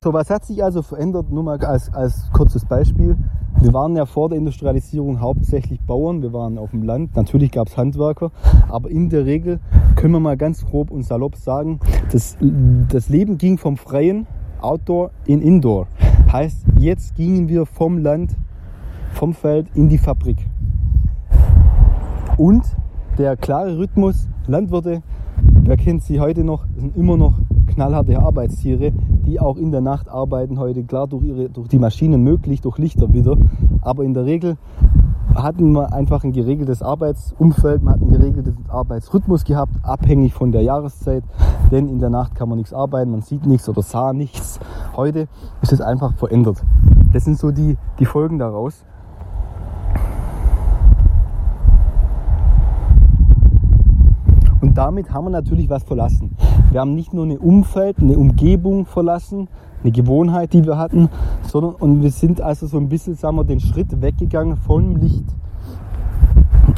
So, 0.03 0.13
was 0.13 0.29
hat 0.29 0.45
sich 0.45 0.63
also 0.63 0.81
verändert? 0.81 1.31
Nur 1.31 1.43
mal 1.43 1.57
als, 1.63 1.93
als 1.93 2.29
kurzes 2.31 2.65
Beispiel. 2.65 3.17
Wir 3.59 3.73
waren 3.73 3.95
ja 3.95 4.05
vor 4.05 4.29
der 4.29 4.37
Industrialisierung 4.37 5.19
hauptsächlich 5.19 5.81
Bauern, 5.81 6.21
wir 6.21 6.31
waren 6.31 6.59
auf 6.59 6.69
dem 6.69 6.83
Land, 6.83 7.15
natürlich 7.15 7.49
gab 7.49 7.67
es 7.69 7.75
Handwerker, 7.75 8.29
aber 8.69 8.91
in 8.91 9.09
der 9.09 9.25
Regel 9.25 9.59
können 9.95 10.13
wir 10.13 10.19
mal 10.19 10.37
ganz 10.37 10.63
grob 10.63 10.91
und 10.91 11.03
salopp 11.03 11.35
sagen, 11.35 11.79
das, 12.11 12.37
das 12.89 13.09
Leben 13.09 13.39
ging 13.39 13.57
vom 13.57 13.75
Freien, 13.75 14.27
Outdoor, 14.61 15.09
in 15.25 15.41
Indoor. 15.41 15.87
Heißt, 16.31 16.65
jetzt 16.77 17.15
gingen 17.15 17.49
wir 17.49 17.65
vom 17.65 17.97
Land, 17.97 18.35
vom 19.13 19.33
Feld 19.33 19.67
in 19.73 19.89
die 19.89 19.97
Fabrik. 19.97 20.37
Und 22.37 22.63
der 23.17 23.35
klare 23.35 23.77
Rhythmus, 23.77 24.27
Landwirte, 24.45 25.01
wer 25.63 25.77
kennt 25.77 26.03
sie 26.03 26.19
heute 26.19 26.43
noch, 26.43 26.65
sind 26.75 26.95
immer 26.95 27.17
noch 27.17 27.39
knallharte 27.67 28.19
Arbeitstiere, 28.19 28.91
die 29.25 29.39
auch 29.39 29.57
in 29.57 29.71
der 29.71 29.81
Nacht 29.81 30.07
arbeiten 30.07 30.59
heute, 30.59 30.83
klar 30.83 31.07
durch, 31.07 31.25
ihre, 31.25 31.49
durch 31.49 31.67
die 31.67 31.79
Maschinen 31.79 32.21
möglich, 32.23 32.61
durch 32.61 32.77
Lichter 32.77 33.11
wieder, 33.13 33.35
aber 33.81 34.03
in 34.03 34.13
der 34.13 34.25
Regel 34.25 34.57
hatten 35.33 35.71
wir 35.71 35.93
einfach 35.93 36.23
ein 36.23 36.31
geregeltes 36.31 36.81
Arbeitsumfeld, 36.81 37.83
man 37.83 37.95
hat 37.95 38.01
einen 38.01 38.11
geregelten 38.11 38.65
Arbeitsrhythmus 38.67 39.43
gehabt, 39.43 39.73
abhängig 39.83 40.33
von 40.33 40.51
der 40.51 40.61
Jahreszeit, 40.61 41.23
denn 41.71 41.87
in 41.87 41.99
der 41.99 42.09
Nacht 42.09 42.35
kann 42.35 42.49
man 42.49 42.57
nichts 42.57 42.73
arbeiten, 42.73 43.11
man 43.11 43.21
sieht 43.21 43.45
nichts 43.45 43.67
oder 43.67 43.81
sah 43.81 44.13
nichts. 44.13 44.59
Heute 44.95 45.27
ist 45.61 45.73
es 45.73 45.81
einfach 45.81 46.13
verändert. 46.15 46.63
Das 47.13 47.25
sind 47.25 47.37
so 47.37 47.51
die, 47.51 47.77
die 47.99 48.05
Folgen 48.05 48.39
daraus. 48.39 48.85
Damit 54.77 55.11
haben 55.11 55.25
wir 55.25 55.31
natürlich 55.31 55.69
was 55.69 55.83
verlassen. 55.83 56.35
Wir 56.71 56.81
haben 56.81 56.93
nicht 56.93 57.13
nur 57.13 57.25
ein 57.25 57.37
Umfeld, 57.37 57.97
eine 57.99 58.17
Umgebung 58.17 58.85
verlassen, 58.85 59.47
eine 59.81 59.91
Gewohnheit, 59.91 60.53
die 60.53 60.65
wir 60.65 60.77
hatten, 60.77 61.09
sondern 61.43 61.73
und 61.73 62.03
wir 62.03 62.11
sind 62.11 62.41
also 62.41 62.67
so 62.67 62.77
ein 62.77 62.87
bisschen, 62.87 63.15
sagen 63.15 63.37
wir, 63.37 63.43
den 63.43 63.59
Schritt 63.59 64.01
weggegangen 64.01 64.55
vom 64.55 64.95
Licht. 64.97 65.25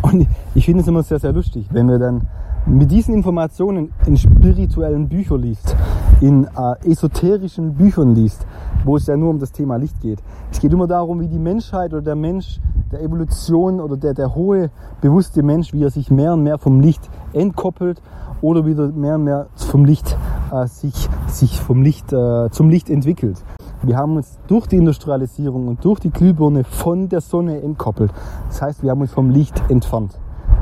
Und 0.01 0.27
ich 0.55 0.65
finde 0.65 0.81
es 0.81 0.87
immer 0.87 1.03
sehr, 1.03 1.19
sehr 1.19 1.33
lustig, 1.33 1.67
wenn 1.71 1.89
wir 1.89 1.99
dann 1.99 2.27
mit 2.65 2.89
diesen 2.89 3.13
Informationen 3.13 3.91
in 4.05 4.15
spirituellen 4.15 5.09
Büchern 5.09 5.41
liest, 5.41 5.75
in 6.21 6.45
äh, 6.45 6.89
esoterischen 6.89 7.73
Büchern 7.73 8.15
liest, 8.15 8.45
wo 8.85 8.95
es 8.95 9.07
ja 9.07 9.17
nur 9.17 9.29
um 9.29 9.39
das 9.39 9.51
Thema 9.51 9.75
Licht 9.77 9.99
geht. 9.99 10.21
Es 10.51 10.59
geht 10.59 10.71
immer 10.71 10.87
darum, 10.87 11.19
wie 11.19 11.27
die 11.27 11.39
Menschheit 11.39 11.91
oder 11.91 12.01
der 12.01 12.15
Mensch 12.15 12.59
der 12.91 13.01
Evolution 13.01 13.79
oder 13.79 13.97
der, 13.97 14.13
der 14.13 14.35
hohe, 14.35 14.71
bewusste 15.01 15.43
Mensch, 15.43 15.73
wie 15.73 15.83
er 15.83 15.89
sich 15.89 16.11
mehr 16.11 16.33
und 16.33 16.43
mehr 16.43 16.57
vom 16.57 16.79
Licht 16.79 17.09
entkoppelt 17.33 18.01
oder 18.41 18.65
wieder 18.65 18.87
mehr 18.89 19.15
und 19.15 19.23
mehr 19.23 19.47
vom 19.55 19.85
Licht 19.85 20.17
äh, 20.51 20.65
sich, 20.67 21.09
sich 21.27 21.59
vom 21.59 21.81
Licht 21.81 22.11
äh, 22.13 22.49
zum 22.51 22.69
Licht 22.69 22.89
entwickelt. 22.89 23.43
Wir 23.81 23.95
haben 23.95 24.17
uns 24.17 24.37
durch 24.47 24.67
die 24.67 24.75
Industrialisierung 24.75 25.67
und 25.67 25.85
durch 25.85 25.99
die 25.99 26.09
Glühbirne 26.09 26.63
von 26.63 27.07
der 27.07 27.21
Sonne 27.21 27.61
entkoppelt. 27.61 28.11
Das 28.49 28.61
heißt, 28.61 28.83
wir 28.83 28.91
haben 28.91 29.01
uns 29.01 29.11
vom 29.11 29.29
Licht 29.29 29.61
entfernt, 29.69 30.19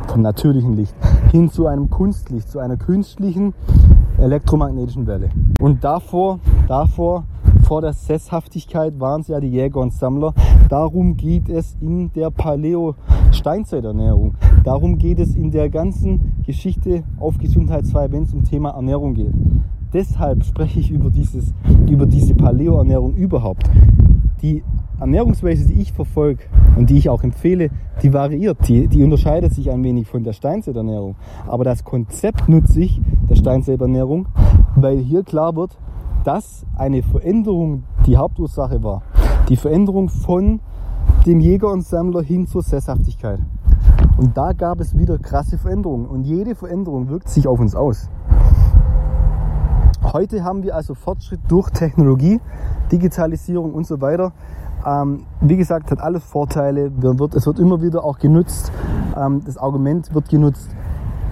vom 0.08 0.22
natürlichen 0.22 0.76
Licht, 0.76 0.94
hin 1.32 1.50
zu 1.50 1.66
einem 1.66 1.90
Kunstlicht, 1.90 2.50
zu 2.50 2.60
einer 2.60 2.78
künstlichen 2.78 3.56
elektromagnetischen 4.20 5.08
Welle. 5.08 5.30
Und 5.60 5.84
davor, 5.84 6.40
davor 6.68 7.24
vor 7.68 7.82
der 7.82 7.92
Sesshaftigkeit 7.92 8.98
waren 8.98 9.20
es 9.22 9.28
ja 9.28 9.42
die 9.42 9.50
Jäger 9.50 9.82
und 9.82 9.92
Sammler. 9.92 10.34
Darum 10.70 11.18
geht 11.18 11.50
es 11.50 11.76
in 11.82 12.14
der 12.14 12.32
Paleo-Steinzeiternährung. 12.32 14.36
Darum 14.64 14.98
geht 14.98 15.20
es 15.20 15.36
in 15.36 15.52
der 15.52 15.70
ganzen 15.70 16.42
Geschichte 16.46 17.04
auf 17.20 17.38
Gesundheitsfrei, 17.38 18.10
wenn 18.10 18.24
es 18.24 18.34
um 18.34 18.46
Thema 18.46 18.70
Ernährung 18.70 19.16
geht. 19.16 19.34
Deshalb 19.92 20.46
spreche 20.46 20.80
ich 20.80 20.92
über, 20.92 21.10
dieses, 21.10 21.54
über 21.90 22.06
diese 22.06 22.36
Paleo-Ernährung 22.36 23.16
überhaupt. 23.16 23.70
Die 24.42 24.64
Ernährungsweise, 24.98 25.68
die 25.68 25.82
ich 25.82 25.92
verfolge 25.92 26.46
und 26.78 26.90
die 26.90 26.98
ich 26.98 27.10
auch 27.10 27.24
empfehle, 27.24 27.70
die 28.02 28.14
variiert, 28.14 28.60
die, 28.70 28.88
die 28.88 29.04
unterscheidet 29.04 29.54
sich 29.54 29.70
ein 29.72 29.84
wenig 29.84 30.08
von 30.08 30.24
der 30.24 30.32
Steinzeiternährung. 30.32 31.18
Aber 31.46 31.66
das 31.66 31.84
Konzept 31.84 32.48
nutze 32.48 32.80
ich, 32.80 33.02
der 33.30 33.36
Steinzeiternährung, 33.36 34.30
weil 34.78 35.00
hier 35.00 35.24
klar 35.24 35.58
wird, 35.58 35.78
dass 36.24 36.66
eine 36.76 37.04
Veränderung 37.04 37.84
die 38.06 38.18
Hauptursache 38.18 38.84
war. 38.84 39.02
Die 39.50 39.56
Veränderung 39.56 40.10
von 40.10 40.60
dem 41.26 41.40
Jäger 41.40 41.72
und 41.72 41.84
Sammler 41.86 42.22
hin 42.22 42.48
zur 42.48 42.62
Sesshaftigkeit. 42.62 43.40
Und 44.18 44.36
da 44.36 44.54
gab 44.54 44.80
es 44.80 44.98
wieder 44.98 45.18
krasse 45.18 45.58
Veränderungen. 45.58 46.06
Und 46.06 46.24
jede 46.24 46.56
Veränderung 46.56 47.10
wirkt 47.10 47.30
sich 47.30 47.48
auf 47.48 47.60
uns 47.60 47.76
aus. 47.76 48.10
Heute 50.14 50.44
haben 50.44 50.64
wir 50.64 50.76
also 50.76 50.96
Fortschritt 50.96 51.42
durch 51.48 51.70
Technologie, 51.70 52.40
Digitalisierung 52.92 53.74
und 53.74 53.86
so 53.86 54.00
weiter. 54.02 54.32
Ähm, 54.86 55.26
wie 55.42 55.58
gesagt, 55.58 55.92
hat 55.92 56.00
alles 56.00 56.24
Vorteile. 56.24 56.92
Es 57.36 57.46
wird 57.46 57.60
immer 57.60 57.82
wieder 57.82 58.04
auch 58.04 58.18
genutzt. 58.18 58.72
Ähm, 59.18 59.42
das 59.46 59.58
Argument 59.58 60.14
wird 60.14 60.30
genutzt. 60.30 60.70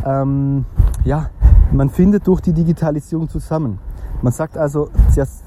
Ähm, 0.06 0.66
ja, 1.04 1.30
man 1.72 1.90
findet 1.90 2.28
durch 2.28 2.42
die 2.42 2.54
Digitalisierung 2.54 3.30
zusammen. 3.30 3.80
Man 4.26 4.34
sagt 4.34 4.58
also, 4.58 4.90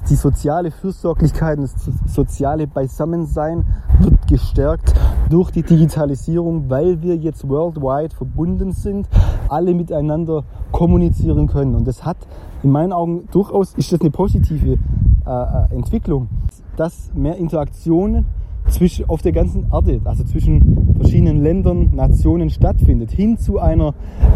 die 0.09 0.15
soziale 0.15 0.71
Fürsorglichkeit 0.71 1.57
und 1.57 1.65
das 1.65 1.75
soziale 2.05 2.65
Beisammensein 2.65 3.65
wird 3.99 4.25
gestärkt 4.25 4.93
durch 5.29 5.51
die 5.51 5.63
Digitalisierung, 5.63 6.69
weil 6.69 7.01
wir 7.01 7.17
jetzt 7.17 7.45
worldwide 7.45 8.15
verbunden 8.15 8.71
sind, 8.71 9.09
alle 9.49 9.73
miteinander 9.73 10.45
kommunizieren 10.71 11.47
können. 11.47 11.75
Und 11.75 11.89
das 11.89 12.05
hat 12.05 12.15
in 12.63 12.71
meinen 12.71 12.93
Augen 12.93 13.27
durchaus, 13.31 13.73
ist 13.73 13.91
das 13.91 13.99
eine 13.99 14.11
positive 14.11 14.77
äh, 15.25 15.29
äh 15.29 15.75
Entwicklung, 15.75 16.29
dass 16.77 17.11
mehr 17.13 17.35
Interaktionen 17.35 18.27
zwischen, 18.69 19.09
auf 19.09 19.21
der 19.21 19.33
ganzen 19.33 19.67
Erde, 19.73 19.99
also 20.05 20.23
zwischen 20.23 20.95
verschiedenen 20.95 21.43
Ländern, 21.43 21.93
Nationen 21.93 22.49
stattfindet, 22.49 23.11
hin 23.11 23.37
zu 23.37 23.59
einer 23.59 23.93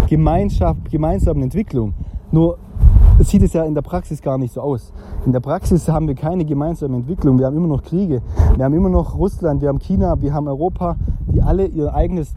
Gemeinschaft, 0.09 0.91
gemeinsamen 0.91 1.43
Entwicklung. 1.43 1.93
Nur 2.33 2.57
sieht 3.19 3.43
es 3.43 3.53
ja 3.53 3.63
in 3.63 3.73
der 3.73 3.81
Praxis 3.81 4.21
gar 4.21 4.37
nicht 4.37 4.53
so 4.53 4.61
aus. 4.61 4.91
In 5.25 5.31
der 5.31 5.39
Praxis 5.39 5.87
haben 5.87 6.07
wir 6.07 6.15
keine 6.15 6.45
gemeinsame 6.45 6.95
Entwicklung. 6.95 7.39
Wir 7.39 7.45
haben 7.45 7.55
immer 7.55 7.67
noch 7.67 7.83
Kriege. 7.83 8.21
Wir 8.55 8.65
haben 8.65 8.73
immer 8.73 8.89
noch 8.89 9.17
Russland, 9.17 9.61
wir 9.61 9.69
haben 9.69 9.79
China, 9.79 10.21
wir 10.21 10.33
haben 10.33 10.47
Europa, 10.47 10.95
die 11.27 11.41
alle 11.41 11.65
ihr 11.65 11.93
eigenes 11.93 12.33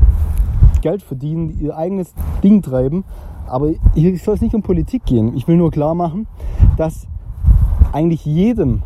Geld 0.83 1.03
verdienen, 1.03 1.59
ihr 1.61 1.77
eigenes 1.77 2.15
Ding 2.43 2.63
treiben. 2.63 3.05
Aber 3.49 3.71
hier 3.95 4.17
soll 4.19 4.35
es 4.35 4.41
nicht 4.41 4.55
um 4.55 4.63
Politik 4.63 5.05
gehen. 5.05 5.37
Ich 5.37 5.47
will 5.49 5.57
nur 5.57 5.71
klar 5.71 5.95
machen, 5.95 6.27
dass 6.77 7.07
eigentlich 7.93 8.25
jedem 8.25 8.83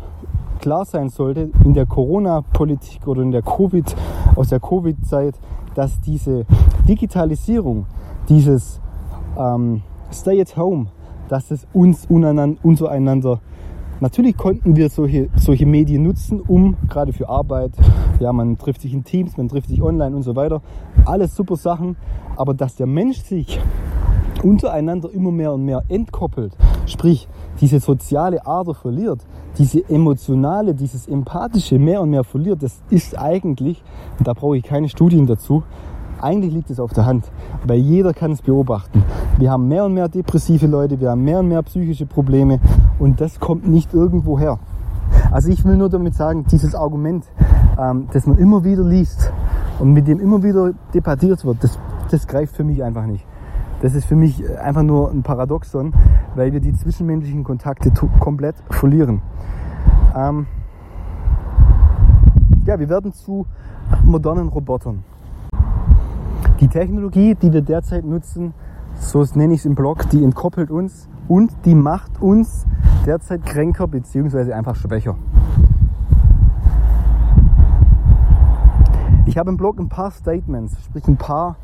klar 0.59 0.85
sein 0.85 1.09
sollte 1.09 1.49
in 1.63 1.73
der 1.73 1.85
Corona-Politik 1.85 3.07
oder 3.07 3.21
in 3.21 3.31
der 3.31 3.41
Covid, 3.41 3.95
aus 4.35 4.49
der 4.49 4.59
Covid-Zeit, 4.59 5.35
dass 5.73 5.99
diese 6.01 6.45
Digitalisierung, 6.87 7.87
dieses 8.29 8.79
ähm, 9.37 9.81
Stay 10.13 10.39
at 10.39 10.55
Home, 10.57 10.87
dass 11.31 11.49
es 11.49 11.65
uns 11.71 12.05
untereinander 12.09 13.39
Natürlich 14.01 14.35
konnten 14.35 14.75
wir 14.75 14.89
solche, 14.89 15.29
solche 15.35 15.67
Medien 15.67 16.01
nutzen, 16.01 16.41
um 16.41 16.75
gerade 16.89 17.13
für 17.13 17.29
Arbeit, 17.29 17.71
ja, 18.19 18.33
man 18.33 18.57
trifft 18.57 18.81
sich 18.81 18.93
in 18.93 19.03
Teams, 19.03 19.37
man 19.37 19.47
trifft 19.47 19.69
sich 19.69 19.79
online 19.79 20.15
und 20.15 20.23
so 20.23 20.35
weiter. 20.35 20.63
Alles 21.05 21.35
super 21.35 21.55
Sachen. 21.55 21.95
Aber 22.35 22.55
dass 22.55 22.75
der 22.75 22.87
Mensch 22.87 23.19
sich 23.19 23.59
untereinander 24.41 25.11
immer 25.13 25.31
mehr 25.31 25.53
und 25.53 25.65
mehr 25.65 25.83
entkoppelt, 25.87 26.57
sprich 26.87 27.27
diese 27.61 27.79
soziale 27.79 28.43
Ader 28.43 28.73
verliert, 28.73 29.23
diese 29.59 29.87
emotionale, 29.87 30.73
dieses 30.73 31.07
empathische 31.07 31.77
mehr 31.77 32.01
und 32.01 32.09
mehr 32.09 32.23
verliert, 32.23 32.63
das 32.63 32.81
ist 32.89 33.15
eigentlich, 33.19 33.83
da 34.23 34.33
brauche 34.33 34.57
ich 34.57 34.63
keine 34.63 34.89
Studien 34.89 35.27
dazu, 35.27 35.61
eigentlich 36.23 36.53
liegt 36.53 36.69
es 36.69 36.79
auf 36.79 36.93
der 36.93 37.05
Hand, 37.05 37.31
weil 37.65 37.79
jeder 37.79 38.13
kann 38.13 38.31
es 38.31 38.41
beobachten. 38.41 39.03
Wir 39.37 39.51
haben 39.51 39.67
mehr 39.67 39.85
und 39.85 39.93
mehr 39.93 40.07
depressive 40.07 40.67
Leute, 40.67 40.99
wir 40.99 41.11
haben 41.11 41.23
mehr 41.23 41.39
und 41.39 41.47
mehr 41.47 41.61
psychische 41.63 42.05
Probleme 42.05 42.59
und 42.99 43.21
das 43.21 43.39
kommt 43.39 43.67
nicht 43.67 43.93
irgendwo 43.93 44.39
her. 44.39 44.59
Also 45.31 45.49
ich 45.49 45.63
will 45.65 45.77
nur 45.77 45.89
damit 45.89 46.13
sagen, 46.15 46.45
dieses 46.51 46.75
Argument, 46.75 47.25
ähm, 47.79 48.07
das 48.13 48.27
man 48.27 48.37
immer 48.37 48.63
wieder 48.63 48.83
liest 48.83 49.31
und 49.79 49.93
mit 49.93 50.07
dem 50.07 50.19
immer 50.19 50.43
wieder 50.43 50.73
debattiert 50.93 51.45
wird, 51.45 51.63
das, 51.63 51.79
das 52.09 52.27
greift 52.27 52.55
für 52.55 52.63
mich 52.63 52.83
einfach 52.83 53.05
nicht. 53.05 53.25
Das 53.81 53.95
ist 53.95 54.05
für 54.05 54.15
mich 54.15 54.43
einfach 54.59 54.83
nur 54.83 55.09
ein 55.09 55.23
Paradoxon, 55.23 55.93
weil 56.35 56.53
wir 56.53 56.59
die 56.59 56.73
zwischenmenschlichen 56.73 57.43
Kontakte 57.43 57.91
komplett 58.19 58.55
verlieren. 58.69 59.21
Ähm 60.15 60.45
ja, 62.65 62.79
wir 62.79 62.89
werden 62.89 63.11
zu 63.11 63.47
modernen 64.03 64.49
Robotern. 64.49 65.03
Die 66.61 66.67
Technologie, 66.67 67.33
die 67.33 67.51
wir 67.51 67.63
derzeit 67.63 68.05
nutzen, 68.05 68.53
so 68.99 69.25
nenne 69.33 69.55
ich 69.55 69.61
es 69.61 69.65
im 69.65 69.73
Blog, 69.73 70.07
die 70.11 70.23
entkoppelt 70.23 70.69
uns 70.69 71.09
und 71.27 71.51
die 71.65 71.73
macht 71.73 72.21
uns 72.21 72.67
derzeit 73.03 73.43
kränker 73.43 73.87
bzw. 73.87 74.53
einfach 74.53 74.75
schwächer. 74.75 75.15
Ich 79.25 79.39
habe 79.39 79.49
im 79.49 79.57
Blog 79.57 79.79
ein 79.79 79.89
paar 79.89 80.11
Statements, 80.11 80.77
sprich 80.85 81.07
ein 81.07 81.17
paar 81.17 81.55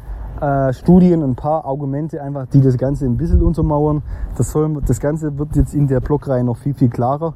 äh, 0.42 0.74
Studien, 0.74 1.22
ein 1.22 1.36
paar 1.36 1.66
Argumente 1.66 2.20
einfach, 2.20 2.48
die 2.48 2.62
das 2.62 2.76
Ganze 2.76 3.06
ein 3.06 3.18
bisschen 3.18 3.44
untermauern. 3.44 4.02
Das, 4.36 4.52
soll, 4.52 4.82
das 4.84 5.00
Ganze 5.00 5.38
wird 5.38 5.56
jetzt 5.56 5.76
in 5.76 5.86
der 5.86 6.00
Blogreihe 6.00 6.44
noch 6.44 6.58
viel, 6.58 6.74
viel 6.74 6.90
klarer. 6.90 7.36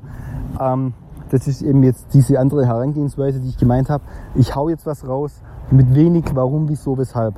Ähm, 0.59 0.93
das 1.29 1.47
ist 1.47 1.61
eben 1.61 1.83
jetzt 1.83 2.11
diese 2.15 2.39
andere 2.39 2.65
Herangehensweise, 2.65 3.39
die 3.39 3.49
ich 3.49 3.57
gemeint 3.57 3.91
habe. 3.91 4.03
Ich 4.33 4.55
hau 4.55 4.67
jetzt 4.67 4.87
was 4.87 5.07
raus 5.07 5.43
mit 5.69 5.93
wenig 5.93 6.25
warum, 6.33 6.67
wieso, 6.67 6.97
weshalb. 6.97 7.35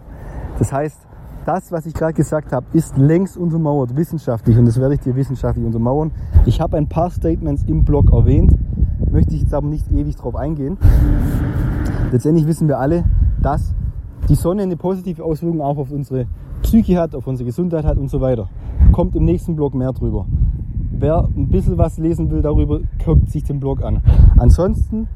Das 0.59 0.71
heißt, 0.71 1.07
das, 1.45 1.71
was 1.71 1.85
ich 1.85 1.93
gerade 1.93 2.13
gesagt 2.13 2.53
habe, 2.53 2.65
ist 2.73 2.97
längst 2.97 3.37
untermauert, 3.37 3.95
wissenschaftlich, 3.95 4.57
und 4.57 4.65
das 4.65 4.79
werde 4.79 4.95
ich 4.95 5.01
dir 5.01 5.15
wissenschaftlich 5.15 5.65
untermauern. 5.65 6.11
Ich 6.45 6.61
habe 6.61 6.77
ein 6.77 6.87
paar 6.87 7.09
Statements 7.09 7.63
im 7.63 7.83
Blog 7.83 8.11
erwähnt, 8.11 8.57
möchte 9.11 9.35
ich 9.35 9.41
jetzt 9.41 9.53
aber 9.53 9.67
nicht 9.67 9.91
ewig 9.91 10.15
drauf 10.15 10.35
eingehen. 10.35 10.77
Letztendlich 12.11 12.47
wissen 12.47 12.67
wir 12.67 12.79
alle, 12.79 13.03
dass 13.41 13.73
die 14.29 14.35
Sonne 14.35 14.63
eine 14.63 14.77
positive 14.77 15.23
Auswirkung 15.23 15.61
auch 15.61 15.77
auf 15.77 15.91
unsere 15.91 16.27
Psyche 16.61 16.97
hat, 16.97 17.13
auf 17.13 17.27
unsere 17.27 17.45
Gesundheit 17.45 17.83
hat 17.83 17.97
und 17.97 18.09
so 18.09 18.21
weiter. 18.21 18.47
Kommt 18.91 19.15
im 19.15 19.25
nächsten 19.25 19.55
Blog 19.55 19.73
mehr 19.73 19.91
drüber. 19.91 20.25
Wer 20.91 21.27
ein 21.35 21.49
bisschen 21.49 21.77
was 21.77 21.97
lesen 21.97 22.31
will 22.31 22.41
darüber, 22.41 22.79
guckt 23.03 23.29
sich 23.29 23.43
den 23.43 23.59
Blog 23.59 23.83
an. 23.83 24.01
Ansonsten 24.37 25.07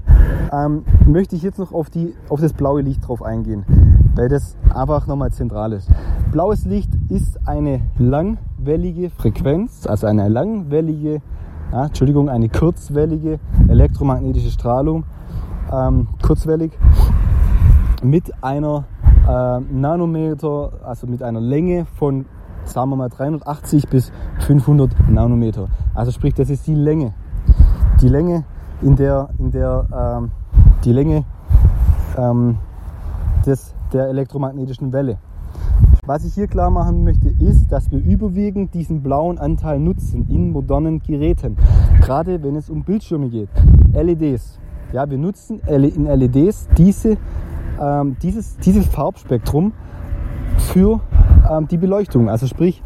ähm, 0.52 0.84
möchte 1.06 1.36
ich 1.36 1.44
jetzt 1.44 1.60
noch 1.60 1.72
auf, 1.72 1.90
die, 1.90 2.14
auf 2.30 2.42
das 2.42 2.52
blaue 2.52 2.82
Licht 2.82 3.08
drauf 3.08 3.22
eingehen, 3.22 3.64
weil 4.18 4.30
das 4.30 4.58
einfach 4.74 5.06
nochmal 5.08 5.32
zentral 5.32 5.74
ist. 5.74 5.90
Blaues 6.32 6.66
Licht 6.66 6.90
ist 7.10 7.48
eine 7.48 7.82
langwellige 8.00 9.10
Frequenz, 9.12 9.86
also 9.86 10.08
eine 10.08 10.28
langwellige, 10.28 11.22
ja, 11.72 11.86
Entschuldigung, 11.86 12.28
eine 12.28 12.50
kurzwellige 12.50 13.40
elektromagnetische 13.68 14.50
Strahlung, 14.50 15.04
ähm, 15.72 16.08
kurzwellig 16.26 16.72
mit 18.02 18.44
einer 18.44 18.86
äh, 19.28 19.60
Nanometer, 19.72 20.72
also 20.84 21.06
mit 21.06 21.22
einer 21.22 21.42
Länge 21.42 21.86
von, 21.86 22.26
sagen 22.66 22.90
wir 22.90 22.96
mal, 22.96 23.10
380 23.10 23.88
bis 23.88 24.12
500 24.40 25.10
Nanometer. 25.10 25.68
Also 25.94 26.12
sprich, 26.12 26.34
das 26.34 26.50
ist 26.50 26.66
die 26.66 26.76
Länge. 26.76 27.14
Die 28.02 28.10
Länge, 28.10 28.46
in 28.82 28.96
der, 28.96 29.30
in 29.38 29.52
der 29.52 29.86
ähm, 30.20 30.32
die 30.84 30.94
Länge 30.94 31.24
ähm, 32.18 32.58
des, 33.46 33.74
der 33.94 34.08
elektromagnetischen 34.08 34.92
Welle. 34.94 35.18
Was 36.06 36.24
ich 36.24 36.34
hier 36.34 36.48
klar 36.48 36.70
machen 36.70 37.04
möchte, 37.04 37.30
ist, 37.40 37.72
dass 37.72 37.92
wir 37.92 38.00
überwiegend 38.00 38.74
diesen 38.74 39.04
blauen 39.04 39.38
Anteil 39.38 39.80
nutzen 39.80 40.26
in 40.30 40.52
modernen 40.52 41.00
Geräten. 41.00 41.58
Gerade 42.02 42.42
wenn 42.44 42.56
es 42.56 42.70
um 42.70 42.84
Bildschirme 42.84 43.30
geht. 43.30 43.50
LEDs. 43.94 44.60
Ja, 44.94 45.10
wir 45.10 45.18
nutzen 45.18 45.60
in 45.68 46.06
LEDs 46.06 46.70
diese 46.78 47.18
ähm, 47.80 48.16
dieses, 48.22 48.58
dieses 48.58 48.86
Farbspektrum 48.88 49.74
für 50.58 51.02
ähm, 51.50 51.68
die 51.68 51.78
Beleuchtung. 51.78 52.30
Also 52.30 52.48
sprich, 52.48 52.82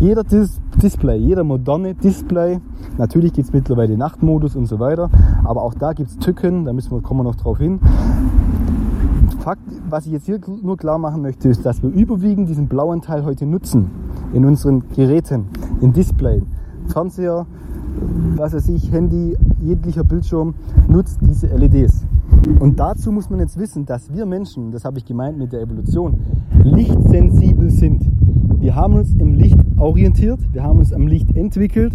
jeder 0.00 0.24
Dis 0.24 0.60
Display, 0.82 1.16
jeder 1.18 1.44
moderne 1.44 1.94
Display, 1.94 2.60
natürlich 2.98 3.32
gibt 3.32 3.48
es 3.48 3.52
mittlerweile 3.52 3.96
Nachtmodus 3.96 4.56
und 4.56 4.66
so 4.66 4.78
weiter, 4.78 5.10
aber 5.44 5.62
auch 5.62 5.74
da 5.74 5.92
gibt 5.92 6.10
es 6.10 6.18
Tücken, 6.18 6.64
da 6.64 6.72
müssen 6.72 6.90
wir, 6.92 7.02
kommen 7.02 7.20
wir 7.20 7.24
noch 7.24 7.36
drauf 7.36 7.58
hin. 7.58 7.80
Fakt, 9.42 9.62
was 9.90 10.06
ich 10.06 10.12
jetzt 10.12 10.26
hier 10.26 10.38
nur 10.62 10.76
klar 10.76 10.98
machen 10.98 11.20
möchte, 11.20 11.48
ist, 11.48 11.66
dass 11.66 11.82
wir 11.82 11.90
überwiegend 11.90 12.48
diesen 12.48 12.68
blauen 12.68 13.02
Teil 13.02 13.24
heute 13.24 13.44
nutzen 13.44 13.90
in 14.32 14.44
unseren 14.44 14.84
Geräten, 14.94 15.46
in 15.80 15.92
Display, 15.92 16.42
Fernseher, 16.86 17.44
was 18.36 18.52
weiß 18.52 18.68
ich, 18.68 18.92
Handy, 18.92 19.36
jeglicher 19.60 20.04
Bildschirm 20.04 20.54
nutzt 20.86 21.18
diese 21.22 21.48
LEDs. 21.48 22.06
Und 22.60 22.78
dazu 22.78 23.10
muss 23.10 23.30
man 23.30 23.40
jetzt 23.40 23.58
wissen, 23.58 23.84
dass 23.84 24.14
wir 24.14 24.26
Menschen, 24.26 24.70
das 24.70 24.84
habe 24.84 24.98
ich 24.98 25.04
gemeint 25.04 25.38
mit 25.38 25.52
der 25.52 25.62
Evolution, 25.62 26.20
lichtsensibel 26.62 27.68
sind. 27.70 28.08
Wir 28.60 28.76
haben 28.76 28.94
uns 28.94 29.12
im 29.12 29.34
Licht 29.34 29.58
orientiert, 29.76 30.38
wir 30.52 30.62
haben 30.62 30.78
uns 30.78 30.92
am 30.92 31.08
Licht 31.08 31.34
entwickelt 31.34 31.94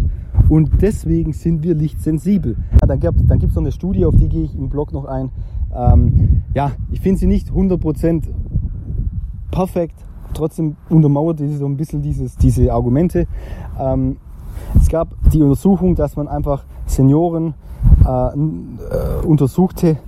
und 0.50 0.82
deswegen 0.82 1.32
sind 1.32 1.62
wir 1.62 1.74
lichtsensibel. 1.74 2.56
Ja, 2.72 2.86
dann 2.86 3.00
gibt 3.00 3.22
es 3.22 3.54
noch 3.54 3.62
eine 3.62 3.72
Studie, 3.72 4.04
auf 4.04 4.16
die 4.16 4.28
gehe 4.28 4.44
ich 4.44 4.54
im 4.54 4.68
Blog 4.68 4.92
noch 4.92 5.06
ein. 5.06 5.30
Ähm, 5.78 6.42
ja, 6.54 6.72
ich 6.90 7.00
finde 7.00 7.20
sie 7.20 7.26
nicht 7.26 7.50
100% 7.50 8.24
perfekt, 9.50 9.94
trotzdem 10.34 10.76
untermauert 10.88 11.38
sie 11.38 11.56
so 11.56 11.66
ein 11.66 11.76
bisschen 11.76 12.02
dieses, 12.02 12.36
diese 12.36 12.72
Argumente. 12.72 13.26
Ähm, 13.78 14.16
es 14.80 14.88
gab 14.88 15.08
die 15.32 15.40
Untersuchung, 15.40 15.94
dass 15.94 16.16
man 16.16 16.26
einfach 16.26 16.64
Senioren 16.86 17.54
äh, 18.04 18.08
äh 18.08 19.26
untersuchte, 19.26 19.98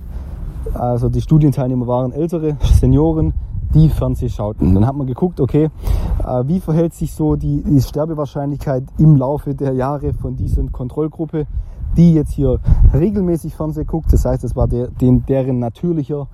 also 0.73 1.09
die 1.09 1.21
Studienteilnehmer 1.21 1.87
waren 1.87 2.11
ältere 2.11 2.57
Senioren, 2.79 3.33
die 3.73 3.89
Fernseh 3.89 4.29
schauten. 4.29 4.73
Dann 4.75 4.85
hat 4.85 4.95
man 4.95 5.07
geguckt, 5.07 5.39
okay, 5.39 5.69
äh, 6.25 6.43
wie 6.45 6.59
verhält 6.59 6.93
sich 6.93 7.13
so 7.13 7.35
die, 7.35 7.63
die 7.63 7.81
Sterbewahrscheinlichkeit 7.81 8.83
im 8.97 9.15
Laufe 9.15 9.55
der 9.55 9.73
Jahre 9.73 10.13
von 10.13 10.35
dieser 10.35 10.63
Kontrollgruppe, 10.67 11.47
die 11.97 12.13
jetzt 12.13 12.33
hier 12.33 12.59
regelmäßig 12.93 13.55
Fernseh 13.55 13.83
guckt. 13.83 14.11
Das 14.13 14.25
heißt, 14.25 14.43
das 14.43 14.55
war 14.55 14.67
der, 14.67 14.87
den, 14.87 15.25
deren 15.25 15.59
natürlicher 15.59 16.27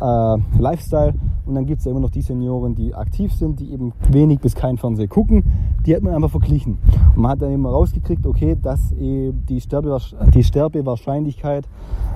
äh, 0.00 0.36
Lifestyle. 0.58 1.14
Und 1.46 1.54
dann 1.54 1.66
gibt 1.66 1.80
es 1.80 1.84
ja 1.84 1.90
immer 1.90 2.00
noch 2.00 2.10
die 2.10 2.22
Senioren, 2.22 2.74
die 2.74 2.94
aktiv 2.94 3.32
sind, 3.32 3.60
die 3.60 3.72
eben 3.72 3.92
wenig 4.08 4.40
bis 4.40 4.54
kein 4.54 4.78
Fernsehen 4.78 5.08
gucken. 5.08 5.44
Die 5.86 5.94
hat 5.94 6.02
man 6.02 6.14
einfach 6.14 6.30
verglichen. 6.30 6.78
Und 7.14 7.22
man 7.22 7.32
hat 7.32 7.42
dann 7.42 7.52
immer 7.52 7.70
rausgekriegt, 7.70 8.26
okay, 8.26 8.56
dass 8.60 8.90
die, 8.90 9.60
Sterbewahrsch 9.60 10.14
die 10.34 10.44
Sterbewahrscheinlichkeit, 10.44 11.68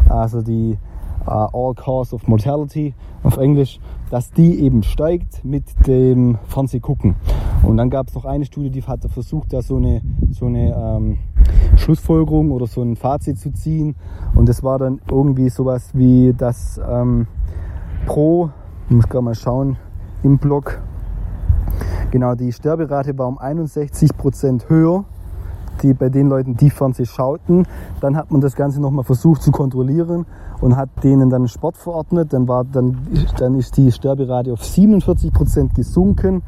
also 0.09 0.43
die 0.43 0.79
uh, 1.27 1.49
All 1.53 1.75
Cause 1.75 2.15
of 2.15 2.27
Mortality 2.29 2.95
auf 3.23 3.37
Englisch, 3.37 3.81
dass 4.11 4.31
die 4.31 4.61
eben 4.61 4.83
steigt 4.83 5.45
mit 5.45 5.65
dem 5.87 6.39
Fernsehgucken. 6.47 7.17
Und 7.63 7.77
dann 7.77 7.91
gab 7.91 8.09
es 8.09 8.15
noch 8.15 8.25
eine 8.25 8.45
Studie, 8.45 8.71
die 8.71 8.83
hat 8.83 9.05
versucht, 9.11 9.53
da 9.53 9.63
so 9.63 9.77
eine, 9.77 10.03
so 10.31 10.47
eine 10.47 10.75
ähm, 10.75 11.19
Schlussfolgerung 11.77 12.51
oder 12.53 12.67
so 12.67 12.83
ein 12.83 12.97
Fazit 12.97 13.39
zu 13.39 13.53
ziehen. 13.53 13.97
Und 14.35 14.49
das 14.49 14.63
war 14.63 14.79
dann 14.79 15.01
irgendwie 15.11 15.49
sowas 15.49 15.91
wie 15.95 16.35
das 16.37 16.81
ähm, 16.89 17.27
pro, 18.07 18.51
ich 18.89 18.95
muss 18.95 19.09
gerade 19.09 19.25
mal 19.25 19.35
schauen, 19.35 19.77
im 20.23 20.39
Blog, 20.39 20.81
genau, 22.11 22.35
die 22.35 22.53
Sterberate 22.53 23.17
war 23.19 23.27
um 23.27 23.39
61 23.39 24.17
Prozent 24.17 24.69
höher 24.69 25.05
die, 25.83 25.95
bei 25.95 26.09
den 26.09 26.29
Leuten, 26.29 26.57
die 26.57 26.71
Fernsehen 26.71 27.07
schauten. 27.07 27.67
Dann 28.01 28.17
hat 28.17 28.31
man 28.31 28.41
das 28.41 28.55
Ganze 28.55 28.81
nochmal 28.81 29.05
versucht 29.05 29.43
zu 29.43 29.51
kontrollieren 29.51 30.27
und 30.61 30.77
hat 30.77 30.89
denen 31.03 31.31
dann 31.31 31.49
Sport 31.49 31.77
verordnet. 31.77 32.33
Dann, 32.33 32.49
war, 32.49 32.65
dann, 32.65 32.99
dann 33.39 33.55
ist 33.57 33.77
die 33.77 33.93
Sterberate 33.93 34.53
auf 34.53 34.65
47 34.65 35.33
Prozent 35.33 35.75
gesunken. 35.75 36.43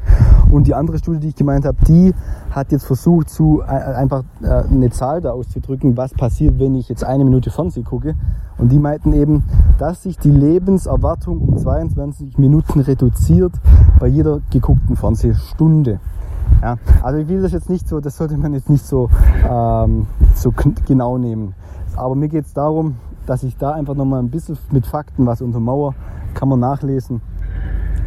Und 0.50 0.66
die 0.66 0.74
andere 0.74 0.98
Studie, 0.98 1.20
die 1.20 1.28
ich 1.28 1.36
gemeint 1.36 1.64
habe, 1.64 1.76
die 1.86 2.14
hat 2.50 2.72
jetzt 2.72 2.86
versucht, 2.86 3.28
zu, 3.30 3.62
äh, 3.62 3.70
einfach 3.70 4.24
äh, 4.42 4.46
eine 4.46 4.90
Zahl 4.90 5.20
da 5.20 5.32
auszudrücken, 5.32 5.96
was 5.96 6.14
passiert, 6.14 6.58
wenn 6.58 6.74
ich 6.74 6.88
jetzt 6.88 7.04
eine 7.04 7.24
Minute 7.24 7.50
Fernsehen 7.50 7.84
gucke. 7.84 8.14
Und 8.56 8.72
die 8.72 8.78
meinten 8.78 9.12
eben, 9.12 9.44
dass 9.78 10.02
sich 10.02 10.18
die 10.18 10.30
Lebenserwartung 10.30 11.40
um 11.40 11.58
22 11.58 12.38
Minuten 12.38 12.80
reduziert 12.80 13.52
bei 14.00 14.08
jeder 14.08 14.40
geguckten 14.50 14.96
Fernsehstunde. 14.96 16.00
Ja, 16.62 16.76
also 17.02 17.18
ich 17.18 17.28
will 17.28 17.40
das 17.40 17.52
jetzt 17.52 17.70
nicht 17.70 17.88
so, 17.88 18.00
das 18.00 18.16
sollte 18.16 18.36
man 18.36 18.52
jetzt 18.52 18.68
nicht 18.68 18.84
so, 18.84 19.08
ähm, 19.48 20.06
so 20.34 20.52
genau 20.86 21.16
nehmen. 21.16 21.54
Aber 21.96 22.14
mir 22.14 22.28
geht 22.28 22.46
es 22.46 22.52
darum, 22.52 22.96
dass 23.26 23.42
ich 23.42 23.56
da 23.56 23.72
einfach 23.72 23.94
nochmal 23.94 24.20
ein 24.20 24.30
bisschen 24.30 24.58
mit 24.70 24.86
Fakten 24.86 25.26
was 25.26 25.40
untermauer, 25.40 25.94
kann 26.34 26.48
man 26.48 26.58
nachlesen. 26.58 27.20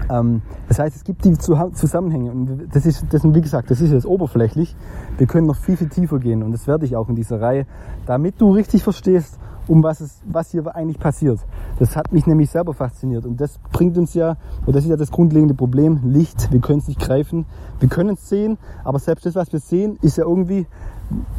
Ähm, 0.10 0.42
das 0.68 0.80
heißt, 0.80 0.96
es 0.96 1.04
gibt 1.04 1.24
die 1.24 1.38
Zusammenhänge 1.38 2.32
und 2.32 2.68
das 2.74 2.86
ist, 2.86 3.06
das, 3.12 3.24
wie 3.24 3.42
gesagt, 3.42 3.72
das 3.72 3.80
ist 3.80 3.92
jetzt 3.92 4.06
oberflächlich. 4.06 4.76
Wir 5.18 5.28
können 5.28 5.48
noch 5.48 5.56
viel, 5.56 5.78
viel 5.78 5.90
tiefer 5.90 6.20
gehen 6.20 6.44
und 6.44 6.52
das 6.52 6.68
werde 6.68 6.86
ich 6.86 6.96
auch 6.96 7.08
in 7.08 7.16
dieser 7.16 7.40
Reihe, 7.40 7.66
damit 8.06 8.42
du 8.42 8.52
richtig 8.52 8.84
verstehst, 8.84 9.40
um 9.72 9.84
was 9.84 10.02
es, 10.02 10.22
was 10.26 10.52
hier 10.52 10.76
eigentlich 10.76 11.00
passiert. 11.00 11.40
Das 11.80 11.96
hat 11.96 12.12
mich 12.12 12.28
nämlich 12.28 12.50
selber 12.50 12.74
fasziniert 12.74 13.26
und 13.26 13.40
das 13.40 13.58
bringt 13.72 13.98
uns 13.98 14.14
ja, 14.14 14.36
oder 14.64 14.74
das 14.74 14.84
ist 14.84 14.90
ja 14.90 14.98
das 14.98 15.12
grundlegende 15.12 15.54
Problem, 15.54 16.02
Licht. 16.04 16.52
Wir 16.52 16.60
können 16.60 16.80
es 16.80 16.90
nicht 16.90 17.00
greifen, 17.00 17.46
wir 17.80 17.88
können 17.88 18.16
es 18.16 18.28
sehen, 18.28 18.58
aber 18.84 19.00
selbst 19.00 19.26
das, 19.26 19.36
was 19.36 19.54
wir 19.54 19.62
sehen, 19.62 19.98
ist 20.02 20.18
ja 20.18 20.26
irgendwie, 20.26 20.68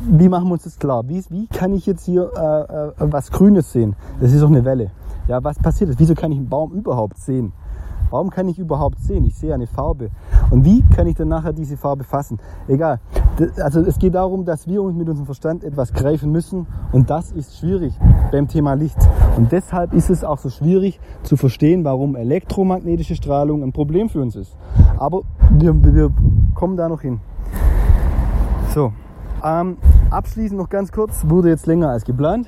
wie 0.08 0.30
machen 0.30 0.48
wir 0.48 0.54
uns 0.54 0.64
das 0.64 0.78
klar? 0.78 1.06
Wie, 1.08 1.22
wie 1.28 1.46
kann 1.46 1.74
ich 1.74 1.84
jetzt 1.84 2.06
hier 2.06 2.30
äh, 2.34 3.04
äh, 3.04 3.12
was 3.12 3.30
Grünes 3.30 3.70
sehen? 3.70 3.96
Das 4.18 4.32
ist 4.32 4.40
doch 4.40 4.48
eine 4.48 4.64
Welle. 4.64 4.90
Ja, 5.28 5.44
was 5.44 5.58
passiert 5.58 5.90
ist? 5.90 6.00
Wieso 6.00 6.14
kann 6.14 6.32
ich 6.32 6.38
einen 6.38 6.48
Baum 6.48 6.72
überhaupt 6.72 7.18
sehen? 7.18 7.52
Warum 8.12 8.28
kann 8.28 8.46
ich 8.46 8.58
überhaupt 8.58 9.00
sehen? 9.00 9.24
Ich 9.24 9.36
sehe 9.36 9.54
eine 9.54 9.66
Farbe. 9.66 10.10
Und 10.50 10.66
wie 10.66 10.82
kann 10.94 11.06
ich 11.06 11.16
dann 11.16 11.28
nachher 11.28 11.54
diese 11.54 11.78
Farbe 11.78 12.04
fassen? 12.04 12.38
Egal. 12.68 13.00
Also 13.56 13.80
es 13.80 13.98
geht 13.98 14.14
darum, 14.14 14.44
dass 14.44 14.66
wir 14.66 14.82
uns 14.82 14.94
mit 14.94 15.08
unserem 15.08 15.24
Verstand 15.24 15.64
etwas 15.64 15.94
greifen 15.94 16.30
müssen 16.30 16.66
und 16.92 17.08
das 17.08 17.32
ist 17.32 17.56
schwierig 17.56 17.98
beim 18.30 18.48
Thema 18.48 18.74
Licht. 18.74 18.98
Und 19.38 19.50
deshalb 19.50 19.94
ist 19.94 20.10
es 20.10 20.24
auch 20.24 20.36
so 20.36 20.50
schwierig 20.50 21.00
zu 21.22 21.38
verstehen, 21.38 21.84
warum 21.84 22.14
elektromagnetische 22.14 23.16
Strahlung 23.16 23.62
ein 23.62 23.72
Problem 23.72 24.10
für 24.10 24.20
uns 24.20 24.36
ist. 24.36 24.58
Aber 24.98 25.22
wir, 25.50 25.74
wir 25.82 26.10
kommen 26.54 26.76
da 26.76 26.90
noch 26.90 27.00
hin. 27.00 27.20
So, 28.74 28.92
ähm, 29.42 29.78
abschließend 30.10 30.60
noch 30.60 30.68
ganz 30.68 30.92
kurz, 30.92 31.24
wurde 31.26 31.48
jetzt 31.48 31.66
länger 31.66 31.88
als 31.88 32.04
geplant. 32.04 32.46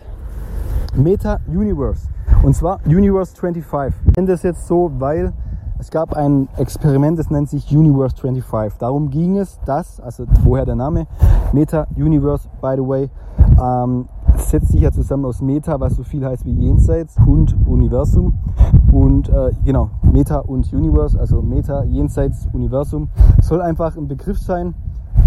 Meta 0.95 1.41
Universe. 1.49 2.07
Und 2.43 2.55
zwar 2.55 2.81
Universe 2.85 3.35
25. 3.35 3.99
Ich 4.07 4.17
nenne 4.17 4.29
das 4.29 4.43
jetzt 4.43 4.67
so, 4.67 4.93
weil 4.99 5.33
es 5.79 5.91
gab 5.91 6.15
ein 6.15 6.49
Experiment, 6.57 7.19
das 7.19 7.31
nennt 7.31 7.49
sich 7.49 7.77
Universe 7.77 8.17
25. 8.17 8.79
Darum 8.79 9.11
ging 9.11 9.39
es, 9.39 9.59
dass, 9.67 10.01
also 10.01 10.25
woher 10.43 10.65
der 10.65 10.77
Name, 10.77 11.07
Meta 11.53 11.87
Universe, 11.97 12.49
by 12.61 12.75
the 12.77 12.83
way, 12.83 13.11
ähm, 13.61 14.07
setzt 14.37 14.69
sich 14.69 14.81
ja 14.81 14.93
zusammen 14.93 15.25
aus 15.25 15.41
Meta, 15.41 15.79
was 15.81 15.95
so 15.95 16.03
viel 16.03 16.25
heißt 16.25 16.45
wie 16.45 16.53
Jenseits 16.53 17.17
und 17.27 17.57
Universum. 17.67 18.39
Und 18.93 19.29
äh, 19.29 19.51
genau, 19.65 19.91
Meta 20.03 20.39
und 20.39 20.73
Universe, 20.73 21.19
also 21.19 21.43
Meta, 21.43 21.85
Jenseits, 21.85 22.49
Universum, 22.53 23.09
soll 23.43 23.61
einfach 23.61 23.97
ein 23.97 24.09
Begriff 24.09 24.39
sein, 24.39 24.75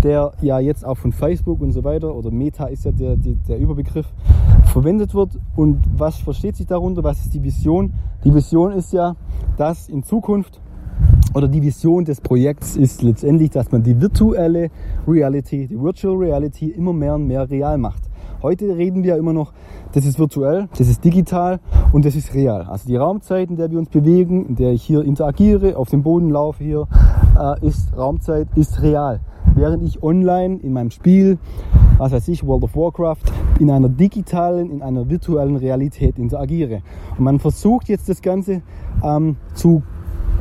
der 0.04 0.34
ja 0.42 0.60
jetzt 0.60 0.86
auch 0.86 0.98
von 0.98 1.12
Facebook 1.12 1.62
und 1.62 1.72
so 1.72 1.84
weiter, 1.84 2.16
oder 2.16 2.32
Meta 2.32 2.66
ist 2.66 2.86
ja 2.86 2.92
der, 2.92 3.16
der, 3.16 3.34
der 3.48 3.58
Überbegriff, 3.60 4.08
verwendet 4.66 5.14
wird. 5.14 5.40
Und 5.56 5.80
was 5.98 6.18
versteht 6.18 6.56
sich 6.56 6.68
darunter? 6.68 7.04
Was 7.04 7.20
ist 7.22 7.34
die 7.34 7.44
Vision? 7.44 7.94
Die 8.24 8.34
Vision 8.34 8.72
ist 8.72 8.94
ja, 8.94 9.16
dass 9.58 9.90
in 9.90 10.04
Zukunft 10.04 10.62
oder 11.34 11.48
die 11.48 11.62
Vision 11.62 12.06
des 12.06 12.22
Projekts 12.22 12.76
ist 12.76 13.04
letztendlich, 13.04 13.52
dass 13.52 13.72
man 13.72 13.84
die 13.84 14.00
virtuelle 14.00 14.70
Reality, 15.08 15.68
die 15.68 15.80
Virtual 15.80 16.16
Reality 16.16 16.70
immer 16.70 16.94
mehr 16.94 17.16
und 17.16 17.28
mehr 17.28 17.50
real 17.50 17.78
macht. 17.78 18.04
Heute 18.42 18.78
reden 18.78 19.04
wir 19.04 19.18
immer 19.18 19.34
noch, 19.34 19.52
das 19.94 20.06
ist 20.06 20.20
virtuell, 20.20 20.68
das 20.78 20.88
ist 20.88 21.04
digital 21.04 21.60
und 21.92 22.06
das 22.06 22.16
ist 22.16 22.36
real. 22.36 22.64
Also 22.64 22.88
die 22.88 22.96
Raumzeit, 22.96 23.50
in 23.50 23.56
der 23.56 23.72
wir 23.72 23.80
uns 23.80 23.90
bewegen, 23.90 24.46
in 24.46 24.56
der 24.56 24.74
ich 24.74 24.84
hier 24.84 25.04
interagiere, 25.04 25.76
auf 25.76 25.90
dem 25.90 26.04
Boden 26.04 26.30
laufe 26.30 26.64
hier, 26.64 26.88
äh, 27.40 27.66
ist 27.66 27.98
Raumzeit, 27.98 28.48
ist 28.56 28.82
real. 28.82 29.22
Während 29.58 29.84
ich 29.84 30.04
online 30.04 30.60
in 30.62 30.72
meinem 30.72 30.92
Spiel, 30.92 31.40
was 31.98 32.12
weiß 32.12 32.28
ich, 32.28 32.46
World 32.46 32.64
of 32.64 32.76
Warcraft, 32.76 33.24
in 33.60 33.72
einer 33.72 33.90
digitalen, 33.90 34.70
in 34.70 34.84
einer 34.84 35.10
virtuellen 35.10 35.56
Realität 35.56 36.20
interagiere. 36.20 36.84
Und 37.18 37.24
man 37.24 37.40
versucht 37.40 37.90
jetzt 37.90 38.08
das 38.08 38.22
Ganze 38.22 38.62
ähm, 39.04 39.38
zu, 39.56 39.82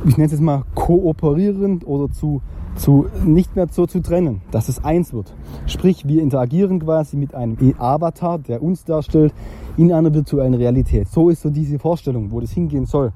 ich 0.05 0.19
nenne 0.19 0.27
es 0.27 0.33
jetzt 0.33 0.43
mal, 0.43 0.65
kooperieren 0.75 1.83
oder 1.85 2.13
zu 2.13 2.43
zu, 2.77 3.07
nicht 3.25 3.57
mehr 3.57 3.69
so 3.71 3.87
zu 3.87 4.01
trennen, 4.01 4.43
dass 4.51 4.69
es 4.69 4.85
eins 4.85 5.15
wird. 5.15 5.35
Sprich, 5.65 6.07
wir 6.07 6.23
interagieren 6.23 6.81
quasi 6.81 7.17
mit 7.17 7.35
einem 7.35 7.57
Avatar, 7.79 8.39
der 8.39 8.63
uns 8.63 8.85
darstellt, 8.85 9.33
in 9.79 9.93
einer 9.93 10.13
virtuellen 10.13 10.53
Realität. 10.53 11.09
So 11.09 11.31
ist 11.31 11.41
so 11.41 11.49
diese 11.49 11.79
Vorstellung, 11.79 12.31
wo 12.31 12.41
das 12.41 12.51
hingehen 12.51 12.85
soll. 12.85 13.13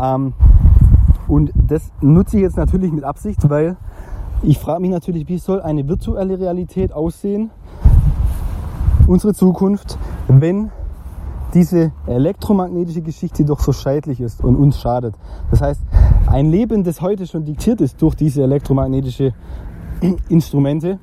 Ähm, 0.00 0.32
und 1.26 1.52
das 1.54 1.90
nutze 2.00 2.36
ich 2.36 2.42
jetzt 2.42 2.56
natürlich 2.56 2.92
mit 2.92 3.04
Absicht, 3.04 3.48
weil 3.48 3.76
ich 4.46 4.58
frage 4.58 4.80
mich 4.80 4.90
natürlich, 4.90 5.26
wie 5.28 5.38
soll 5.38 5.62
eine 5.62 5.88
virtuelle 5.88 6.38
Realität 6.38 6.92
aussehen, 6.92 7.50
unsere 9.06 9.34
Zukunft, 9.34 9.98
wenn 10.28 10.70
diese 11.54 11.92
elektromagnetische 12.06 13.00
Geschichte 13.00 13.44
doch 13.44 13.60
so 13.60 13.72
schädlich 13.72 14.20
ist 14.20 14.42
und 14.42 14.56
uns 14.56 14.80
schadet. 14.80 15.14
Das 15.50 15.60
heißt, 15.60 15.80
ein 16.26 16.50
Leben, 16.50 16.84
das 16.84 17.00
heute 17.00 17.26
schon 17.26 17.44
diktiert 17.44 17.80
ist 17.80 18.00
durch 18.02 18.16
diese 18.16 18.42
elektromagnetische 18.42 19.32
Instrumente, 20.28 20.98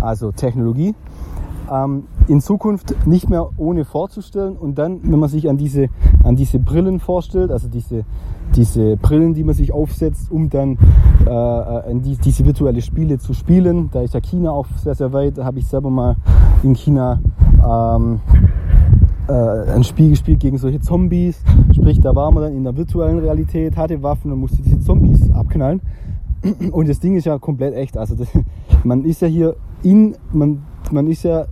also 0.00 0.32
Technologie, 0.32 0.94
ähm, 1.70 2.04
in 2.26 2.40
Zukunft 2.40 2.94
nicht 3.06 3.28
mehr 3.28 3.48
ohne 3.56 3.84
vorzustellen 3.84 4.56
und 4.56 4.78
dann, 4.78 5.00
wenn 5.02 5.18
man 5.18 5.28
sich 5.28 5.48
an 5.48 5.56
diese, 5.56 5.88
an 6.24 6.36
diese 6.36 6.58
Brillen 6.58 7.00
vorstellt, 7.00 7.50
also 7.50 7.68
diese, 7.68 8.04
diese 8.54 8.96
Brillen, 8.96 9.34
die 9.34 9.44
man 9.44 9.54
sich 9.54 9.72
aufsetzt, 9.72 10.30
um 10.30 10.50
dann 10.50 10.78
äh, 11.26 11.90
äh 11.90 11.94
die, 12.00 12.16
diese 12.16 12.44
virtuelle 12.44 12.82
Spiele 12.82 13.18
zu 13.18 13.34
spielen, 13.34 13.90
da 13.92 14.02
ist 14.02 14.14
ja 14.14 14.20
China 14.20 14.50
auch 14.52 14.66
sehr, 14.82 14.94
sehr 14.94 15.12
weit, 15.12 15.38
da 15.38 15.44
habe 15.44 15.58
ich 15.58 15.66
selber 15.66 15.90
mal 15.90 16.16
in 16.62 16.74
China 16.74 17.20
ähm, 17.64 18.20
äh, 19.28 19.70
ein 19.72 19.84
Spiel 19.84 20.10
gespielt 20.10 20.40
gegen 20.40 20.58
solche 20.58 20.80
Zombies. 20.80 21.42
Sprich, 21.72 22.00
da 22.00 22.14
war 22.14 22.30
man 22.32 22.44
dann 22.44 22.54
in 22.54 22.64
der 22.64 22.76
virtuellen 22.76 23.18
Realität, 23.18 23.76
hatte 23.76 24.02
Waffen 24.02 24.32
und 24.32 24.40
musste 24.40 24.62
diese 24.62 24.80
Zombies 24.80 25.30
abknallen. 25.30 25.80
Und 26.70 26.88
das 26.88 27.00
Ding 27.00 27.16
ist 27.16 27.24
ja 27.24 27.38
komplett 27.38 27.74
echt. 27.74 27.96
Also 27.96 28.14
das, 28.14 28.28
man 28.84 29.04
ist 29.04 29.20
ja 29.20 29.28
hier 29.28 29.56
in, 29.82 30.16
man, 30.32 30.62
man 30.90 31.06
ist 31.08 31.24
ja 31.24 31.46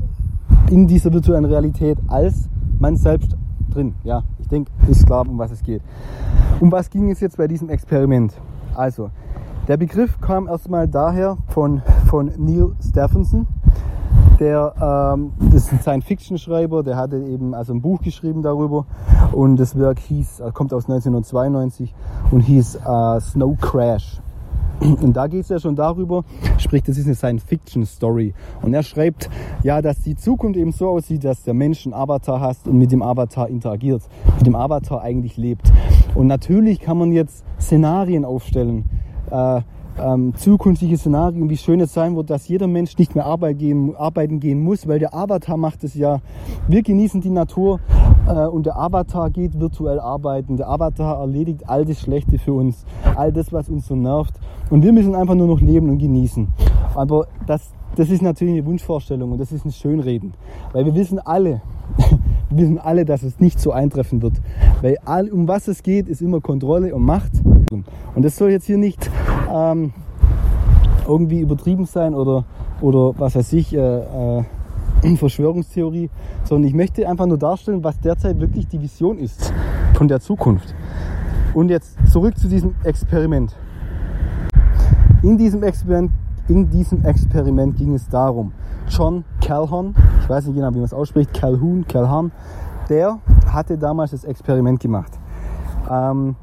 in 0.71 0.87
dieser 0.87 1.13
virtuellen 1.13 1.45
Realität 1.45 1.99
als 2.09 2.49
man 2.79 2.97
selbst 2.97 3.37
drin. 3.71 3.95
Ja, 4.05 4.23
ich 4.39 4.49
denke, 4.49 4.71
ist 4.89 5.07
klar, 5.07 5.29
um 5.29 5.39
was 5.39 5.51
es 5.51 5.63
geht. 5.63 5.83
Um 6.61 6.73
was 6.73 6.91
ging 6.91 7.11
es 7.11 7.21
jetzt 7.21 7.37
bei 7.37 7.47
diesem 7.47 7.69
Experiment? 7.69 8.33
Also, 8.75 9.11
der 9.69 9.77
Begriff 9.77 10.21
kam 10.21 10.49
erstmal 10.49 10.89
daher 10.89 11.39
von, 11.49 11.83
von 12.07 12.33
Neil 12.37 12.73
Stephenson 12.81 13.47
der 14.39 14.75
ähm, 15.15 15.33
das 15.39 15.65
ist 15.65 15.73
ein 15.73 15.81
Science-Fiction-Schreiber, 15.81 16.83
der 16.83 16.97
hatte 16.97 17.19
eben 17.19 17.55
also 17.55 17.73
ein 17.73 17.81
Buch 17.81 18.01
geschrieben 18.03 18.43
darüber 18.43 18.87
und 19.33 19.57
das 19.57 19.79
Werk 19.79 19.99
hieß, 19.99 20.41
äh, 20.41 20.51
kommt 20.53 20.73
aus 20.73 20.85
1992 20.85 21.95
und 22.31 22.41
hieß 22.41 22.77
äh, 22.77 23.21
Snow 23.21 23.57
Crash. 23.59 24.21
Und 24.81 25.17
da 25.17 25.27
geht 25.27 25.43
es 25.43 25.49
ja 25.49 25.59
schon 25.59 25.75
darüber, 25.75 26.25
sprich, 26.59 26.83
das 26.83 26.99
ist 26.99 27.07
eine 27.07 27.15
Science-Fiction-Story. 27.15 28.35
Und 28.63 28.75
er 28.75 28.83
schreibt, 28.83 29.31
ja, 29.63 29.81
dass 29.81 30.03
die 30.03 30.17
Zukunft 30.17 30.59
eben 30.59 30.73
so 30.73 30.89
aussieht, 30.89 31.25
dass 31.25 31.43
der 31.45 31.55
Mensch 31.55 31.87
einen 31.87 31.95
Avatar 31.95 32.41
hat 32.41 32.59
und 32.65 32.79
mit 32.79 32.93
dem 32.93 33.03
Avatar 33.03 33.49
interagiert, 33.49 34.03
mit 34.37 34.47
dem 34.47 34.55
Avatar 34.55 35.01
eigentlich 35.01 35.37
lebt. 35.37 35.73
Und 36.15 36.27
natürlich 36.27 36.81
kann 36.81 36.99
man 36.99 37.13
jetzt 37.13 37.45
Szenarien 37.59 38.25
aufstellen. 38.25 38.85
Äh, 39.31 39.63
ähm, 39.99 40.35
zukünftige 40.37 40.99
Szenarien, 40.99 41.49
wie 41.49 41.57
schön 41.57 41.81
es 41.81 41.95
sein 41.95 42.17
wird, 42.17 42.29
dass 42.29 42.49
jeder 42.49 42.67
Mensch 42.67 42.99
nicht 42.99 43.15
mehr 43.15 43.25
Arbeit 43.25 43.59
gehen, 43.59 43.97
arbeiten 43.97 44.41
gehen 44.41 44.63
muss, 44.63 44.87
weil 44.87 44.99
der 44.99 45.15
Avatar 45.15 45.57
macht 45.57 45.85
es 45.85 45.95
ja. 45.95 46.21
Wir 46.69 46.83
genießen 46.83 47.21
die 47.23 47.31
Natur 47.31 47.81
und 48.27 48.67
der 48.67 48.77
Avatar 48.79 49.31
geht 49.31 49.59
virtuell 49.59 50.01
arbeiten. 50.01 50.57
Der 50.57 50.69
Avatar 50.69 51.21
erledigt 51.21 51.69
all 51.69 51.85
das 51.85 52.01
Schlechte 52.01 52.39
für 52.39 52.53
uns, 52.53 52.85
all 53.15 53.33
das, 53.33 53.53
was 53.53 53.69
uns 53.69 53.87
so 53.87 53.95
nervt. 53.95 54.35
Und 54.71 54.83
wir 54.83 54.93
müssen 54.93 55.15
einfach 55.15 55.35
nur 55.35 55.47
noch 55.47 55.61
leben 55.61 55.89
und 55.89 55.99
genießen. 55.99 56.49
Aber 56.95 57.27
das, 57.47 57.71
das 57.95 58.11
ist 58.11 58.23
natürlich 58.23 58.55
eine 58.55 58.67
Wunschvorstellung 58.67 59.33
und 59.33 59.41
das 59.41 59.53
ist 59.53 59.65
ein 59.65 59.73
Schönreden. 59.73 60.35
Weil 60.73 60.85
wir 60.87 60.95
wissen 60.95 61.19
alle, 61.19 61.63
wir 62.51 62.59
wissen 62.59 62.79
alle, 62.79 63.05
dass 63.05 63.23
es 63.23 63.39
nicht 63.39 63.61
so 63.61 63.71
eintreffen 63.71 64.23
wird. 64.23 64.35
Weil 64.83 64.99
all, 65.05 65.29
um 65.29 65.47
was 65.47 65.69
es 65.69 65.83
geht, 65.83 66.09
ist 66.09 66.21
immer 66.21 66.41
Kontrolle 66.41 66.95
und 66.95 67.03
Macht. 67.03 67.33
Und 68.15 68.25
das 68.25 68.37
soll 68.37 68.51
jetzt 68.51 68.67
hier 68.67 68.79
nicht 68.79 69.11
ähm, 69.53 69.93
irgendwie 71.07 71.41
übertrieben 71.41 71.87
sein 71.87 72.15
oder, 72.15 72.45
oder 72.81 73.15
was 73.19 73.37
weiß 73.37 73.53
ich, 73.53 73.75
äh, 73.75 73.79
äh, 73.79 74.43
Verschwörungstheorie, 75.15 76.11
sondern 76.45 76.69
ich 76.69 76.75
möchte 76.75 77.09
einfach 77.09 77.27
nur 77.27 77.39
darstellen, 77.39 77.85
was 77.85 78.01
derzeit 78.01 78.41
wirklich 78.41 78.67
die 78.67 78.81
Vision 78.81 79.19
ist 79.19 79.53
von 79.95 80.09
der 80.09 80.21
Zukunft. 80.21 80.75
Und 81.55 81.69
jetzt 81.69 81.97
zurück 82.11 82.37
zu 82.37 82.49
diesem 82.49 82.75
Experiment. 82.83 83.55
In 85.23 85.39
diesem 85.39 85.63
Experiment, 85.63 86.11
in 86.49 86.69
diesem 86.71 87.05
Experiment 87.05 87.77
ging 87.77 87.95
es 87.95 88.09
darum, 88.09 88.53
John 88.89 89.25
Calhoun, 89.41 89.95
ich 90.23 90.29
weiß 90.29 90.47
nicht 90.47 90.57
genau, 90.57 90.71
wie 90.71 90.79
man 90.79 90.85
es 90.85 90.95
ausspricht, 90.95 91.33
Calhoun, 91.33 91.87
Calhoun, 91.87 92.33
der 92.89 93.19
hatte 93.51 93.79
damals 93.79 94.11
das 94.13 94.25
Experiment 94.25 94.81
gemacht. 94.81 95.13
Ähm, 95.91 96.37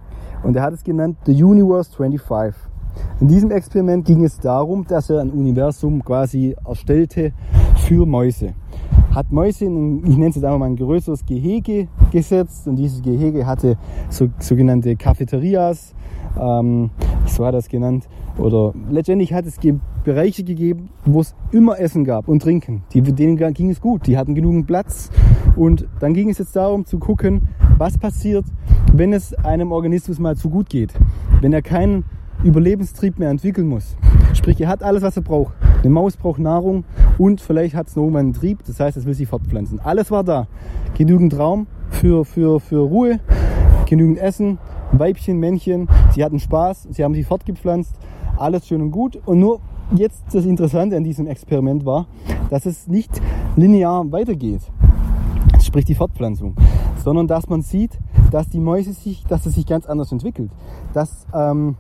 und 0.43 0.55
er 0.55 0.63
hat 0.63 0.73
es 0.73 0.83
genannt 0.83 1.17
The 1.25 1.43
Universe 1.43 1.91
25. 1.95 2.55
In 3.19 3.27
diesem 3.27 3.51
Experiment 3.51 4.05
ging 4.05 4.23
es 4.23 4.39
darum, 4.39 4.85
dass 4.85 5.09
er 5.09 5.21
ein 5.21 5.31
Universum 5.31 6.03
quasi 6.03 6.55
erstellte 6.65 7.33
für 7.75 8.05
Mäuse. 8.05 8.53
Hat 9.13 9.31
Mäuse 9.31 9.65
in, 9.65 9.99
ich 10.05 10.17
nenne 10.17 10.29
es 10.29 10.35
jetzt 10.35 10.43
einfach 10.43 10.57
mal 10.57 10.65
ein 10.65 10.75
größeres 10.75 11.25
Gehege 11.25 11.87
gesetzt 12.11 12.67
und 12.67 12.77
dieses 12.77 13.01
Gehege 13.01 13.45
hatte 13.45 13.77
so, 14.09 14.29
sogenannte 14.39 14.95
Cafeterias, 14.95 15.93
ähm, 16.39 16.89
so 17.25 17.45
hat 17.45 17.53
er 17.53 17.59
es 17.59 17.69
genannt. 17.69 18.07
Oder 18.37 18.73
letztendlich 18.89 19.33
hat 19.33 19.45
es 19.45 19.57
Bereiche 20.03 20.43
gegeben, 20.43 20.89
wo 21.05 21.21
es 21.21 21.35
immer 21.51 21.79
Essen 21.79 22.03
gab 22.03 22.27
und 22.27 22.41
Trinken. 22.41 22.83
Die, 22.93 23.01
denen 23.01 23.37
ging 23.53 23.69
es 23.69 23.79
gut, 23.79 24.07
die 24.07 24.17
hatten 24.17 24.33
genügend 24.33 24.65
Platz. 24.65 25.11
Und 25.55 25.87
dann 25.99 26.13
ging 26.13 26.29
es 26.29 26.39
jetzt 26.39 26.55
darum 26.55 26.85
zu 26.85 26.97
gucken, 26.97 27.49
was 27.77 27.97
passiert, 27.97 28.45
wenn 28.91 29.13
es 29.13 29.33
einem 29.35 29.71
Organismus 29.71 30.17
mal 30.17 30.35
zu 30.35 30.49
gut 30.49 30.69
geht. 30.69 30.93
Wenn 31.41 31.53
er 31.53 31.61
keinen 31.61 32.05
Überlebenstrieb 32.43 33.19
mehr 33.19 33.29
entwickeln 33.29 33.67
muss. 33.67 33.95
Sprich, 34.33 34.59
er 34.59 34.67
hat 34.67 34.81
alles, 34.83 35.03
was 35.03 35.15
er 35.15 35.23
braucht. 35.23 35.53
Eine 35.83 35.91
Maus 35.91 36.15
braucht 36.15 36.39
Nahrung 36.39 36.85
und 37.17 37.41
vielleicht 37.41 37.75
hat 37.75 37.87
es 37.87 37.97
noch 37.97 38.07
einen 38.15 38.31
Trieb, 38.31 38.59
das 38.65 38.79
heißt, 38.79 38.95
es 38.95 39.05
will 39.05 39.13
sich 39.13 39.27
fortpflanzen. 39.27 39.81
Alles 39.81 40.11
war 40.11 40.23
da. 40.23 40.47
Genügend 40.97 41.37
Raum 41.37 41.67
für, 41.89 42.23
für, 42.23 42.61
für 42.61 42.79
Ruhe, 42.79 43.19
genügend 43.85 44.17
Essen, 44.17 44.59
Weibchen, 44.93 45.39
Männchen, 45.39 45.89
sie 46.13 46.23
hatten 46.23 46.39
Spaß, 46.39 46.87
sie 46.91 47.03
haben 47.03 47.13
sich 47.13 47.25
fortgepflanzt. 47.25 47.95
alles 48.37 48.65
schön 48.65 48.81
und 48.81 48.91
gut. 48.91 49.19
Und 49.25 49.39
nur 49.39 49.59
jetzt 49.95 50.23
das 50.31 50.45
Interessante 50.45 50.95
an 50.95 51.03
diesem 51.03 51.27
Experiment 51.27 51.85
war, 51.85 52.07
dass 52.49 52.65
es 52.65 52.87
nicht 52.87 53.21
linear 53.55 54.09
weitergeht, 54.11 54.61
sprich 55.61 55.85
die 55.85 55.95
Fortpflanzung, 55.95 56.55
sondern 57.03 57.27
dass 57.27 57.49
man 57.49 57.61
sieht, 57.61 57.99
dass 58.31 58.47
die 58.49 58.59
Mäuse 58.59 58.93
sich, 58.93 59.25
dass 59.25 59.45
es 59.45 59.55
sich 59.55 59.65
ganz 59.65 59.85
anders 59.85 60.11
entwickelt, 60.11 60.51
dass 60.93 61.27
ähm, 61.33 61.75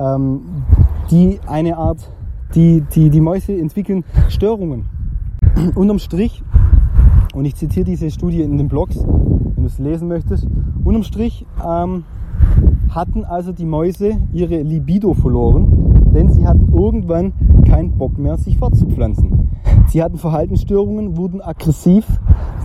ähm, 0.00 0.64
die 1.10 1.38
eine 1.46 1.76
Art, 1.76 2.10
die, 2.54 2.82
die, 2.94 3.10
die 3.10 3.20
Mäuse 3.20 3.56
entwickeln 3.58 4.04
Störungen. 4.28 4.86
Unterm 5.74 5.98
Strich, 5.98 6.42
und 7.34 7.44
ich 7.44 7.54
zitiere 7.54 7.84
diese 7.84 8.10
Studie 8.10 8.42
in 8.42 8.56
den 8.56 8.68
Blogs, 8.68 8.96
wenn 8.96 9.62
du 9.62 9.66
es 9.66 9.78
lesen 9.78 10.08
möchtest, 10.08 10.46
unterm 10.84 11.02
Strich 11.02 11.44
ähm, 11.62 12.04
hatten 12.88 13.24
also 13.24 13.52
die 13.52 13.66
Mäuse 13.66 14.16
ihre 14.32 14.62
Libido 14.62 15.12
verloren, 15.12 16.12
denn 16.14 16.32
sie 16.32 16.46
hatten 16.46 16.72
irgendwann 16.72 17.34
keinen 17.68 17.98
Bock 17.98 18.16
mehr, 18.16 18.38
sich 18.38 18.56
fortzupflanzen. 18.56 19.50
Sie 19.88 20.02
hatten 20.02 20.16
Verhaltensstörungen, 20.16 21.16
wurden 21.16 21.42
aggressiv, 21.42 22.06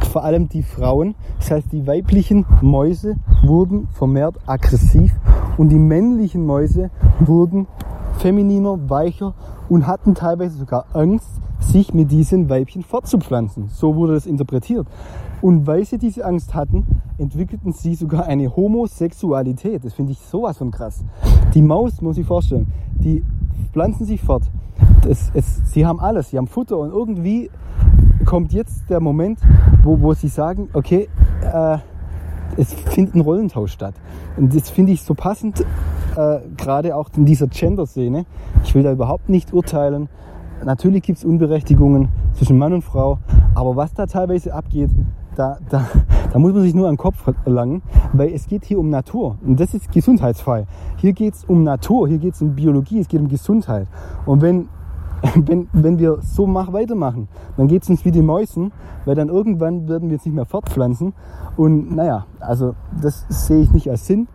vor 0.09 0.23
allem 0.23 0.47
die 0.47 0.63
Frauen. 0.63 1.15
Das 1.39 1.51
heißt, 1.51 1.71
die 1.71 1.85
weiblichen 1.85 2.45
Mäuse 2.61 3.15
wurden 3.43 3.87
vermehrt 3.91 4.37
aggressiv 4.45 5.13
und 5.57 5.69
die 5.69 5.79
männlichen 5.79 6.45
Mäuse 6.45 6.91
wurden 7.19 7.67
femininer, 8.21 8.89
weicher 8.89 9.33
und 9.67 9.87
hatten 9.87 10.15
teilweise 10.15 10.57
sogar 10.57 10.85
Angst, 10.93 11.29
sich 11.59 11.93
mit 11.93 12.11
diesen 12.11 12.49
Weibchen 12.49 12.83
fortzupflanzen. 12.83 13.69
So 13.69 13.95
wurde 13.95 14.13
das 14.13 14.25
interpretiert. 14.25 14.87
Und 15.41 15.67
weil 15.67 15.85
sie 15.85 15.97
diese 15.97 16.25
Angst 16.25 16.53
hatten, 16.53 16.85
entwickelten 17.17 17.71
sie 17.71 17.95
sogar 17.95 18.25
eine 18.25 18.55
Homosexualität. 18.55 19.83
Das 19.83 19.93
finde 19.93 20.11
ich 20.11 20.19
sowas 20.19 20.57
von 20.57 20.71
krass. 20.71 21.03
Die 21.53 21.61
Maus, 21.61 22.01
muss 22.01 22.17
ich 22.17 22.25
vorstellen, 22.25 22.71
die 22.95 23.23
pflanzen 23.71 24.05
sich 24.05 24.21
fort. 24.21 24.43
Das, 25.03 25.31
es, 25.33 25.71
sie 25.71 25.85
haben 25.85 25.99
alles, 25.99 26.29
sie 26.29 26.37
haben 26.37 26.47
Futter 26.47 26.77
und 26.77 26.91
irgendwie 26.91 27.49
kommt 28.25 28.53
jetzt 28.53 28.89
der 28.89 28.99
Moment, 28.99 29.39
wo, 29.83 29.99
wo 29.99 30.13
sie 30.13 30.27
sagen, 30.27 30.69
okay, 30.73 31.09
äh, 31.41 31.77
es 32.57 32.73
findet 32.73 33.15
ein 33.15 33.21
Rollentausch 33.21 33.71
statt. 33.71 33.95
Und 34.37 34.55
das 34.55 34.69
finde 34.69 34.91
ich 34.91 35.01
so 35.01 35.13
passend, 35.13 35.65
äh, 36.15 36.39
gerade 36.57 36.95
auch 36.95 37.09
in 37.15 37.25
dieser 37.25 37.47
Gender-Szene. 37.47 38.25
Ich 38.63 38.75
will 38.75 38.83
da 38.83 38.91
überhaupt 38.91 39.29
nicht 39.29 39.53
urteilen. 39.53 40.09
Natürlich 40.63 41.03
gibt 41.03 41.17
es 41.17 41.25
Unberechtigungen 41.25 42.09
zwischen 42.33 42.57
Mann 42.57 42.73
und 42.73 42.83
Frau, 42.83 43.17
aber 43.55 43.75
was 43.75 43.93
da 43.93 44.05
teilweise 44.05 44.53
abgeht, 44.53 44.91
da, 45.35 45.57
da, 45.69 45.87
da 46.31 46.39
muss 46.39 46.53
man 46.53 46.61
sich 46.61 46.75
nur 46.75 46.87
an 46.87 46.93
den 46.93 46.97
Kopf 46.99 47.31
langen, 47.45 47.81
weil 48.13 48.29
es 48.33 48.47
geht 48.47 48.65
hier 48.65 48.79
um 48.79 48.89
Natur 48.89 49.37
und 49.45 49.59
das 49.59 49.73
ist 49.73 49.91
gesundheitsfrei. 49.91 50.67
Hier 50.97 51.13
geht 51.13 51.33
es 51.33 51.45
um 51.45 51.63
Natur, 51.63 52.07
hier 52.07 52.19
geht 52.19 52.35
es 52.35 52.41
um 52.41 52.53
Biologie, 52.53 52.99
es 52.99 53.07
geht 53.07 53.21
um 53.21 53.27
Gesundheit. 53.27 53.87
Und 54.25 54.41
wenn, 54.41 54.67
wenn, 55.35 55.67
wenn 55.73 55.97
wir 55.97 56.17
so 56.21 56.45
mach, 56.45 56.73
weitermachen, 56.73 57.27
dann 57.57 57.67
geht 57.67 57.83
es 57.83 57.89
uns 57.89 58.05
wie 58.05 58.11
die 58.11 58.21
Mäusen, 58.21 58.71
weil 59.05 59.15
dann 59.15 59.29
irgendwann 59.29 59.87
werden 59.87 60.09
wir 60.09 60.17
jetzt 60.17 60.25
nicht 60.25 60.35
mehr 60.35 60.45
fortpflanzen. 60.45 61.13
Und 61.57 61.95
naja, 61.95 62.25
also 62.39 62.75
das 63.01 63.25
sehe 63.29 63.61
ich 63.61 63.71
nicht 63.71 63.89
als 63.89 64.05
Sinn 64.05 64.27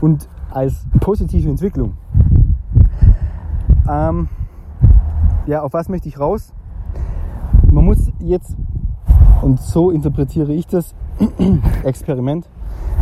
und 0.00 0.28
als 0.50 0.86
positive 1.00 1.48
Entwicklung. 1.48 1.94
Ähm, 3.88 4.28
ja, 5.46 5.62
auf 5.62 5.72
was 5.72 5.88
möchte 5.88 6.08
ich 6.08 6.18
raus? 6.18 6.52
Man 7.70 7.84
muss 7.84 8.10
jetzt 8.20 8.56
und 9.42 9.60
so 9.60 9.90
interpretiere 9.90 10.52
ich 10.52 10.66
das 10.66 10.94
Experiment. 11.84 12.48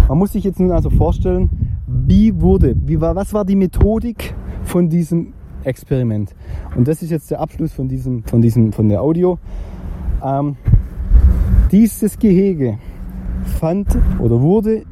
Man 0.09 0.19
muss 0.19 0.33
sich 0.33 0.45
jetzt 0.45 0.61
nun 0.61 0.71
also 0.73 0.91
vorstellen, 0.91 1.77
wie 1.87 2.41
wurde, 2.41 2.77
wie 2.87 3.01
war, 3.01 3.15
was 3.17 3.35
war 3.35 3.45
die 3.45 3.57
Methodik 3.57 4.35
von 4.63 4.89
diesem 4.89 5.35
Experiment? 5.65 6.35
Und 6.77 6.89
das 6.89 7.03
ist 7.03 7.11
jetzt 7.11 7.31
der 7.31 7.41
Abschluss 7.41 7.73
von 7.73 7.89
diesem, 7.89 8.23
von 8.25 8.41
diesem, 8.41 8.73
von 8.73 8.89
der 8.89 9.03
Audio. 9.03 9.39
Ähm, 10.23 10.57
dieses 11.73 12.19
Gehege 12.19 12.79
fand 13.45 13.99
oder 14.19 14.41
wurde, 14.41 14.85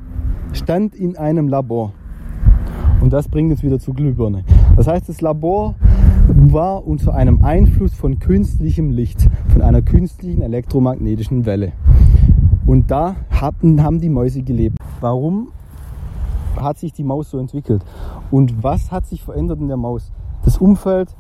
stand 0.52 0.94
in 0.94 1.16
einem 1.16 1.48
Labor. 1.48 1.92
Und 3.06 3.12
das 3.12 3.28
bringt 3.28 3.52
uns 3.52 3.62
wieder 3.62 3.78
zur 3.78 3.94
Glühbirne. 3.94 4.42
Das 4.74 4.88
heißt, 4.88 5.08
das 5.08 5.20
Labor 5.20 5.76
war 6.26 6.84
unter 6.84 7.14
einem 7.14 7.44
Einfluss 7.44 7.94
von 7.94 8.18
künstlichem 8.18 8.90
Licht, 8.90 9.28
von 9.50 9.62
einer 9.62 9.80
künstlichen 9.80 10.42
elektromagnetischen 10.42 11.46
Welle. 11.46 11.70
Und 12.66 12.90
da 12.90 13.14
hatten, 13.30 13.84
haben 13.84 14.00
die 14.00 14.08
Mäuse 14.08 14.42
gelebt. 14.42 14.78
Warum 15.00 15.52
hat 16.56 16.78
sich 16.78 16.92
die 16.94 17.04
Maus 17.04 17.30
so 17.30 17.38
entwickelt? 17.38 17.84
Und 18.32 18.64
was 18.64 18.90
hat 18.90 19.06
sich 19.06 19.22
verändert 19.22 19.60
in 19.60 19.68
der 19.68 19.76
Maus? 19.76 20.10
Das 20.44 20.58
Umfeld, 20.58 21.14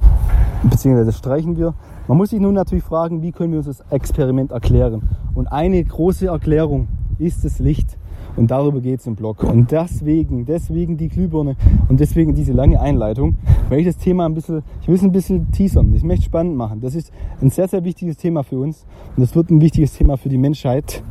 beziehungsweise 0.64 1.06
das 1.06 1.18
streichen 1.18 1.56
wir. 1.56 1.74
Man 2.08 2.18
muss 2.18 2.30
sich 2.30 2.40
nun 2.40 2.54
natürlich 2.54 2.82
fragen, 2.82 3.22
wie 3.22 3.30
können 3.30 3.52
wir 3.52 3.58
uns 3.58 3.66
das 3.68 3.84
Experiment 3.90 4.50
erklären? 4.50 5.08
Und 5.36 5.46
eine 5.46 5.84
große 5.84 6.26
Erklärung 6.26 6.88
ist 7.20 7.44
das 7.44 7.60
Licht. 7.60 7.96
Und 8.36 8.50
darüber 8.50 8.80
geht 8.80 9.00
es 9.00 9.06
im 9.06 9.16
Blog. 9.16 9.42
Und 9.42 9.70
deswegen, 9.70 10.44
deswegen 10.44 10.96
die 10.96 11.08
Glühbirne 11.08 11.56
und 11.88 12.00
deswegen 12.00 12.34
diese 12.34 12.52
lange 12.52 12.80
Einleitung, 12.80 13.36
weil 13.68 13.80
ich 13.80 13.86
das 13.86 13.96
Thema 13.96 14.26
ein 14.26 14.34
bisschen, 14.34 14.62
ich 14.82 14.88
will 14.88 14.96
es 14.96 15.02
ein 15.02 15.12
bisschen 15.12 15.50
teasern. 15.52 15.94
Ich 15.94 16.04
möchte 16.04 16.26
spannend 16.26 16.56
machen. 16.56 16.80
Das 16.80 16.94
ist 16.94 17.12
ein 17.40 17.50
sehr, 17.50 17.68
sehr 17.68 17.84
wichtiges 17.84 18.18
Thema 18.18 18.42
für 18.42 18.58
uns. 18.58 18.84
Und 19.16 19.22
das 19.22 19.34
wird 19.34 19.50
ein 19.50 19.60
wichtiges 19.60 19.94
Thema 19.94 20.16
für 20.16 20.28
die 20.28 20.38
Menschheit. 20.38 21.02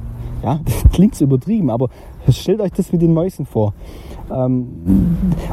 Ja, 0.43 0.59
das 0.65 0.83
klingt 0.91 1.15
so 1.15 1.25
übertrieben, 1.25 1.69
aber 1.69 1.89
stellt 2.29 2.61
euch 2.61 2.71
das 2.71 2.91
mit 2.91 3.01
den 3.01 3.13
Mäusen 3.13 3.45
vor. 3.45 3.73
Ähm, 4.31 4.67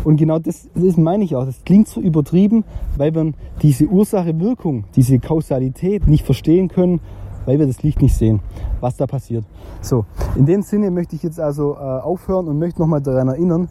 und 0.05 0.17
genau 0.17 0.39
das, 0.39 0.69
das 0.75 0.97
meine 0.97 1.25
ich 1.25 1.37
auch. 1.37 1.45
Das 1.45 1.65
klingt 1.65 1.89
so 1.89 2.01
übertrieben, 2.01 2.65
weil 2.97 3.15
wir 3.15 3.33
diese 3.63 3.87
Ursache-Wirkung, 3.87 4.85
diese 4.97 5.19
Kausalität 5.19 6.07
nicht 6.07 6.25
verstehen 6.25 6.69
können 6.69 7.01
weil 7.47 7.59
wir 7.59 7.67
das 7.67 7.83
Licht 7.83 8.01
nicht 8.03 8.15
sehen, 8.15 8.41
was 8.81 8.97
da 8.97 9.07
passiert. 9.07 9.45
So, 9.81 10.05
in 10.37 10.47
dem 10.47 10.63
Sinne 10.63 10.91
möchte 10.91 11.17
ich 11.17 11.23
jetzt 11.23 11.41
also 11.41 11.75
äh, 11.75 11.79
aufhören 11.79 12.49
und 12.49 12.59
möchte 12.59 12.81
nochmal 12.81 13.01
daran 13.01 13.29
erinnern, 13.29 13.69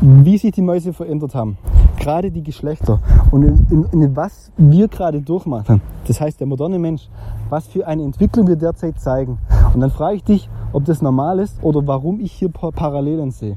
wie 0.00 0.36
sich 0.36 0.52
die 0.52 0.62
Mäuse 0.62 0.92
verändert 0.92 1.34
haben. 1.34 1.56
Gerade 1.98 2.30
die 2.32 2.42
Geschlechter 2.42 3.00
und 3.30 3.44
in, 3.44 3.66
in, 3.70 4.02
in 4.02 4.16
was 4.16 4.50
wir 4.56 4.88
gerade 4.88 5.20
durchmachen. 5.20 5.80
Das 6.08 6.20
heißt, 6.20 6.40
der 6.40 6.48
moderne 6.48 6.78
Mensch, 6.78 7.08
was 7.48 7.68
für 7.68 7.86
eine 7.86 8.02
Entwicklung 8.02 8.48
wir 8.48 8.56
derzeit 8.56 8.98
zeigen. 8.98 9.38
Und 9.72 9.80
dann 9.80 9.90
frage 9.90 10.16
ich 10.16 10.24
dich, 10.24 10.50
ob 10.72 10.84
das 10.84 11.02
normal 11.02 11.38
ist 11.38 11.62
oder 11.62 11.86
warum 11.86 12.18
ich 12.18 12.32
hier 12.32 12.48
Parallelen 12.48 13.30
sehe. 13.30 13.56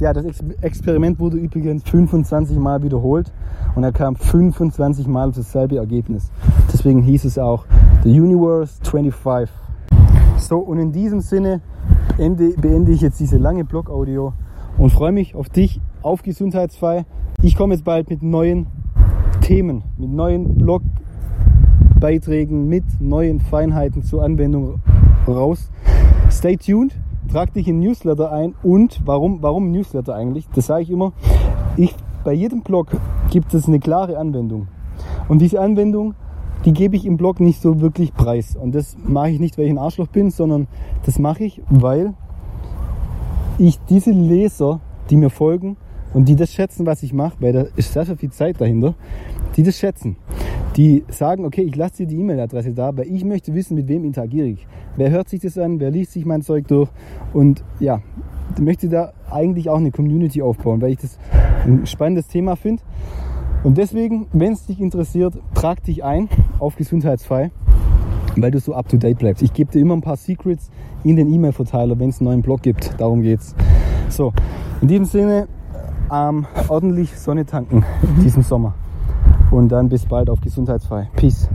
Ja, 0.00 0.12
das 0.12 0.24
Experiment 0.60 1.20
wurde 1.20 1.36
übrigens 1.36 1.84
25 1.84 2.58
Mal 2.58 2.82
wiederholt 2.82 3.32
und 3.76 3.84
er 3.84 3.92
kam 3.92 4.16
25 4.16 5.06
Mal 5.06 5.28
auf 5.28 5.36
dasselbe 5.36 5.78
Ergebnis. 5.78 6.30
Deswegen 6.72 7.00
hieß 7.02 7.24
es 7.24 7.38
auch 7.38 7.64
Universe 8.04 8.74
25. 8.84 9.54
So, 10.38 10.58
und 10.58 10.78
in 10.78 10.92
diesem 10.92 11.20
Sinne 11.20 11.60
beende, 12.16 12.50
beende 12.60 12.92
ich 12.92 13.00
jetzt 13.00 13.20
diese 13.20 13.38
lange 13.38 13.64
Blog-Audio 13.64 14.32
und 14.78 14.90
freue 14.90 15.12
mich 15.12 15.34
auf 15.34 15.48
dich, 15.48 15.80
auf 16.02 16.22
Gesundheitsfrei. 16.22 17.04
Ich 17.42 17.56
komme 17.56 17.74
jetzt 17.74 17.84
bald 17.84 18.10
mit 18.10 18.22
neuen 18.22 18.66
Themen, 19.40 19.82
mit 19.98 20.10
neuen 20.10 20.56
Blogbeiträgen, 20.56 22.68
mit 22.68 22.84
neuen 23.00 23.40
Feinheiten 23.40 24.02
zur 24.02 24.22
Anwendung 24.22 24.80
raus. 25.26 25.70
Stay 26.30 26.56
tuned 26.56 26.94
trag 27.34 27.52
dich 27.52 27.66
in 27.66 27.80
Newsletter 27.80 28.30
ein 28.30 28.54
und 28.62 29.00
warum, 29.04 29.42
warum 29.42 29.72
Newsletter 29.72 30.14
eigentlich? 30.14 30.48
Das 30.54 30.66
sage 30.66 30.82
ich 30.82 30.90
immer. 30.90 31.12
Ich, 31.76 31.92
bei 32.22 32.32
jedem 32.32 32.62
Blog 32.62 32.88
gibt 33.30 33.52
es 33.54 33.66
eine 33.66 33.80
klare 33.80 34.18
Anwendung. 34.18 34.68
Und 35.28 35.40
diese 35.40 35.60
Anwendung, 35.60 36.14
die 36.64 36.72
gebe 36.72 36.96
ich 36.96 37.06
im 37.06 37.16
Blog 37.16 37.40
nicht 37.40 37.60
so 37.60 37.80
wirklich 37.80 38.14
preis. 38.14 38.56
Und 38.56 38.74
das 38.74 38.96
mache 39.02 39.30
ich 39.30 39.40
nicht, 39.40 39.58
weil 39.58 39.66
ich 39.66 39.70
ein 39.70 39.78
Arschloch 39.78 40.08
bin, 40.08 40.30
sondern 40.30 40.66
das 41.04 41.18
mache 41.18 41.44
ich, 41.44 41.62
weil 41.68 42.14
ich 43.58 43.78
diese 43.88 44.10
Leser, 44.10 44.80
die 45.10 45.16
mir 45.16 45.30
folgen 45.30 45.76
und 46.12 46.28
die 46.28 46.36
das 46.36 46.52
schätzen, 46.52 46.86
was 46.86 47.02
ich 47.02 47.12
mache, 47.12 47.36
weil 47.40 47.52
da 47.52 47.64
ist 47.76 47.92
sehr, 47.92 48.06
sehr 48.06 48.16
viel 48.16 48.30
Zeit 48.30 48.60
dahinter, 48.60 48.94
die 49.56 49.62
das 49.62 49.78
schätzen 49.78 50.16
die 50.76 51.04
sagen, 51.08 51.44
okay, 51.44 51.62
ich 51.62 51.76
lasse 51.76 51.98
dir 51.98 52.06
die 52.06 52.16
E-Mail-Adresse 52.16 52.72
da, 52.72 52.96
weil 52.96 53.06
ich 53.06 53.24
möchte 53.24 53.54
wissen, 53.54 53.74
mit 53.74 53.88
wem 53.88 54.04
interagiere 54.04 54.48
ich. 54.48 54.66
Wer 54.96 55.10
hört 55.10 55.28
sich 55.28 55.40
das 55.40 55.56
an, 55.58 55.80
wer 55.80 55.90
liest 55.90 56.12
sich 56.12 56.24
mein 56.24 56.42
Zeug 56.42 56.66
durch 56.68 56.90
und 57.32 57.62
ja, 57.80 58.00
möchte 58.60 58.88
da 58.88 59.12
eigentlich 59.30 59.68
auch 59.70 59.78
eine 59.78 59.90
Community 59.90 60.42
aufbauen, 60.42 60.80
weil 60.80 60.92
ich 60.92 60.98
das 60.98 61.18
ein 61.64 61.86
spannendes 61.86 62.28
Thema 62.28 62.56
finde. 62.56 62.82
Und 63.64 63.78
deswegen, 63.78 64.26
wenn 64.34 64.52
es 64.52 64.66
dich 64.66 64.78
interessiert, 64.78 65.34
trag 65.54 65.82
dich 65.82 66.04
ein 66.04 66.28
auf 66.58 66.76
Gesundheitsfrei, 66.76 67.50
weil 68.36 68.50
du 68.50 68.60
so 68.60 68.74
up 68.74 68.90
to 68.90 68.98
date 68.98 69.18
bleibst. 69.18 69.42
Ich 69.42 69.54
gebe 69.54 69.72
dir 69.72 69.80
immer 69.80 69.96
ein 69.96 70.02
paar 70.02 70.18
Secrets 70.18 70.70
in 71.02 71.16
den 71.16 71.32
E-Mail-Verteiler, 71.32 71.98
wenn 71.98 72.10
es 72.10 72.20
einen 72.20 72.28
neuen 72.28 72.42
Blog 72.42 72.60
gibt. 72.60 72.92
Darum 72.98 73.22
geht's. 73.22 73.56
So, 74.10 74.34
in 74.82 74.88
diesem 74.88 75.06
Sinne, 75.06 75.48
ähm, 76.12 76.44
ordentlich 76.68 77.18
Sonne 77.18 77.46
tanken 77.46 77.84
in 78.02 78.22
diesem 78.22 78.42
Sommer. 78.42 78.74
Und 79.50 79.70
dann 79.70 79.88
bis 79.88 80.04
bald 80.04 80.28
auf 80.28 80.42
Gesundheitsfrei. 80.42 81.08
Peace. 81.16 81.48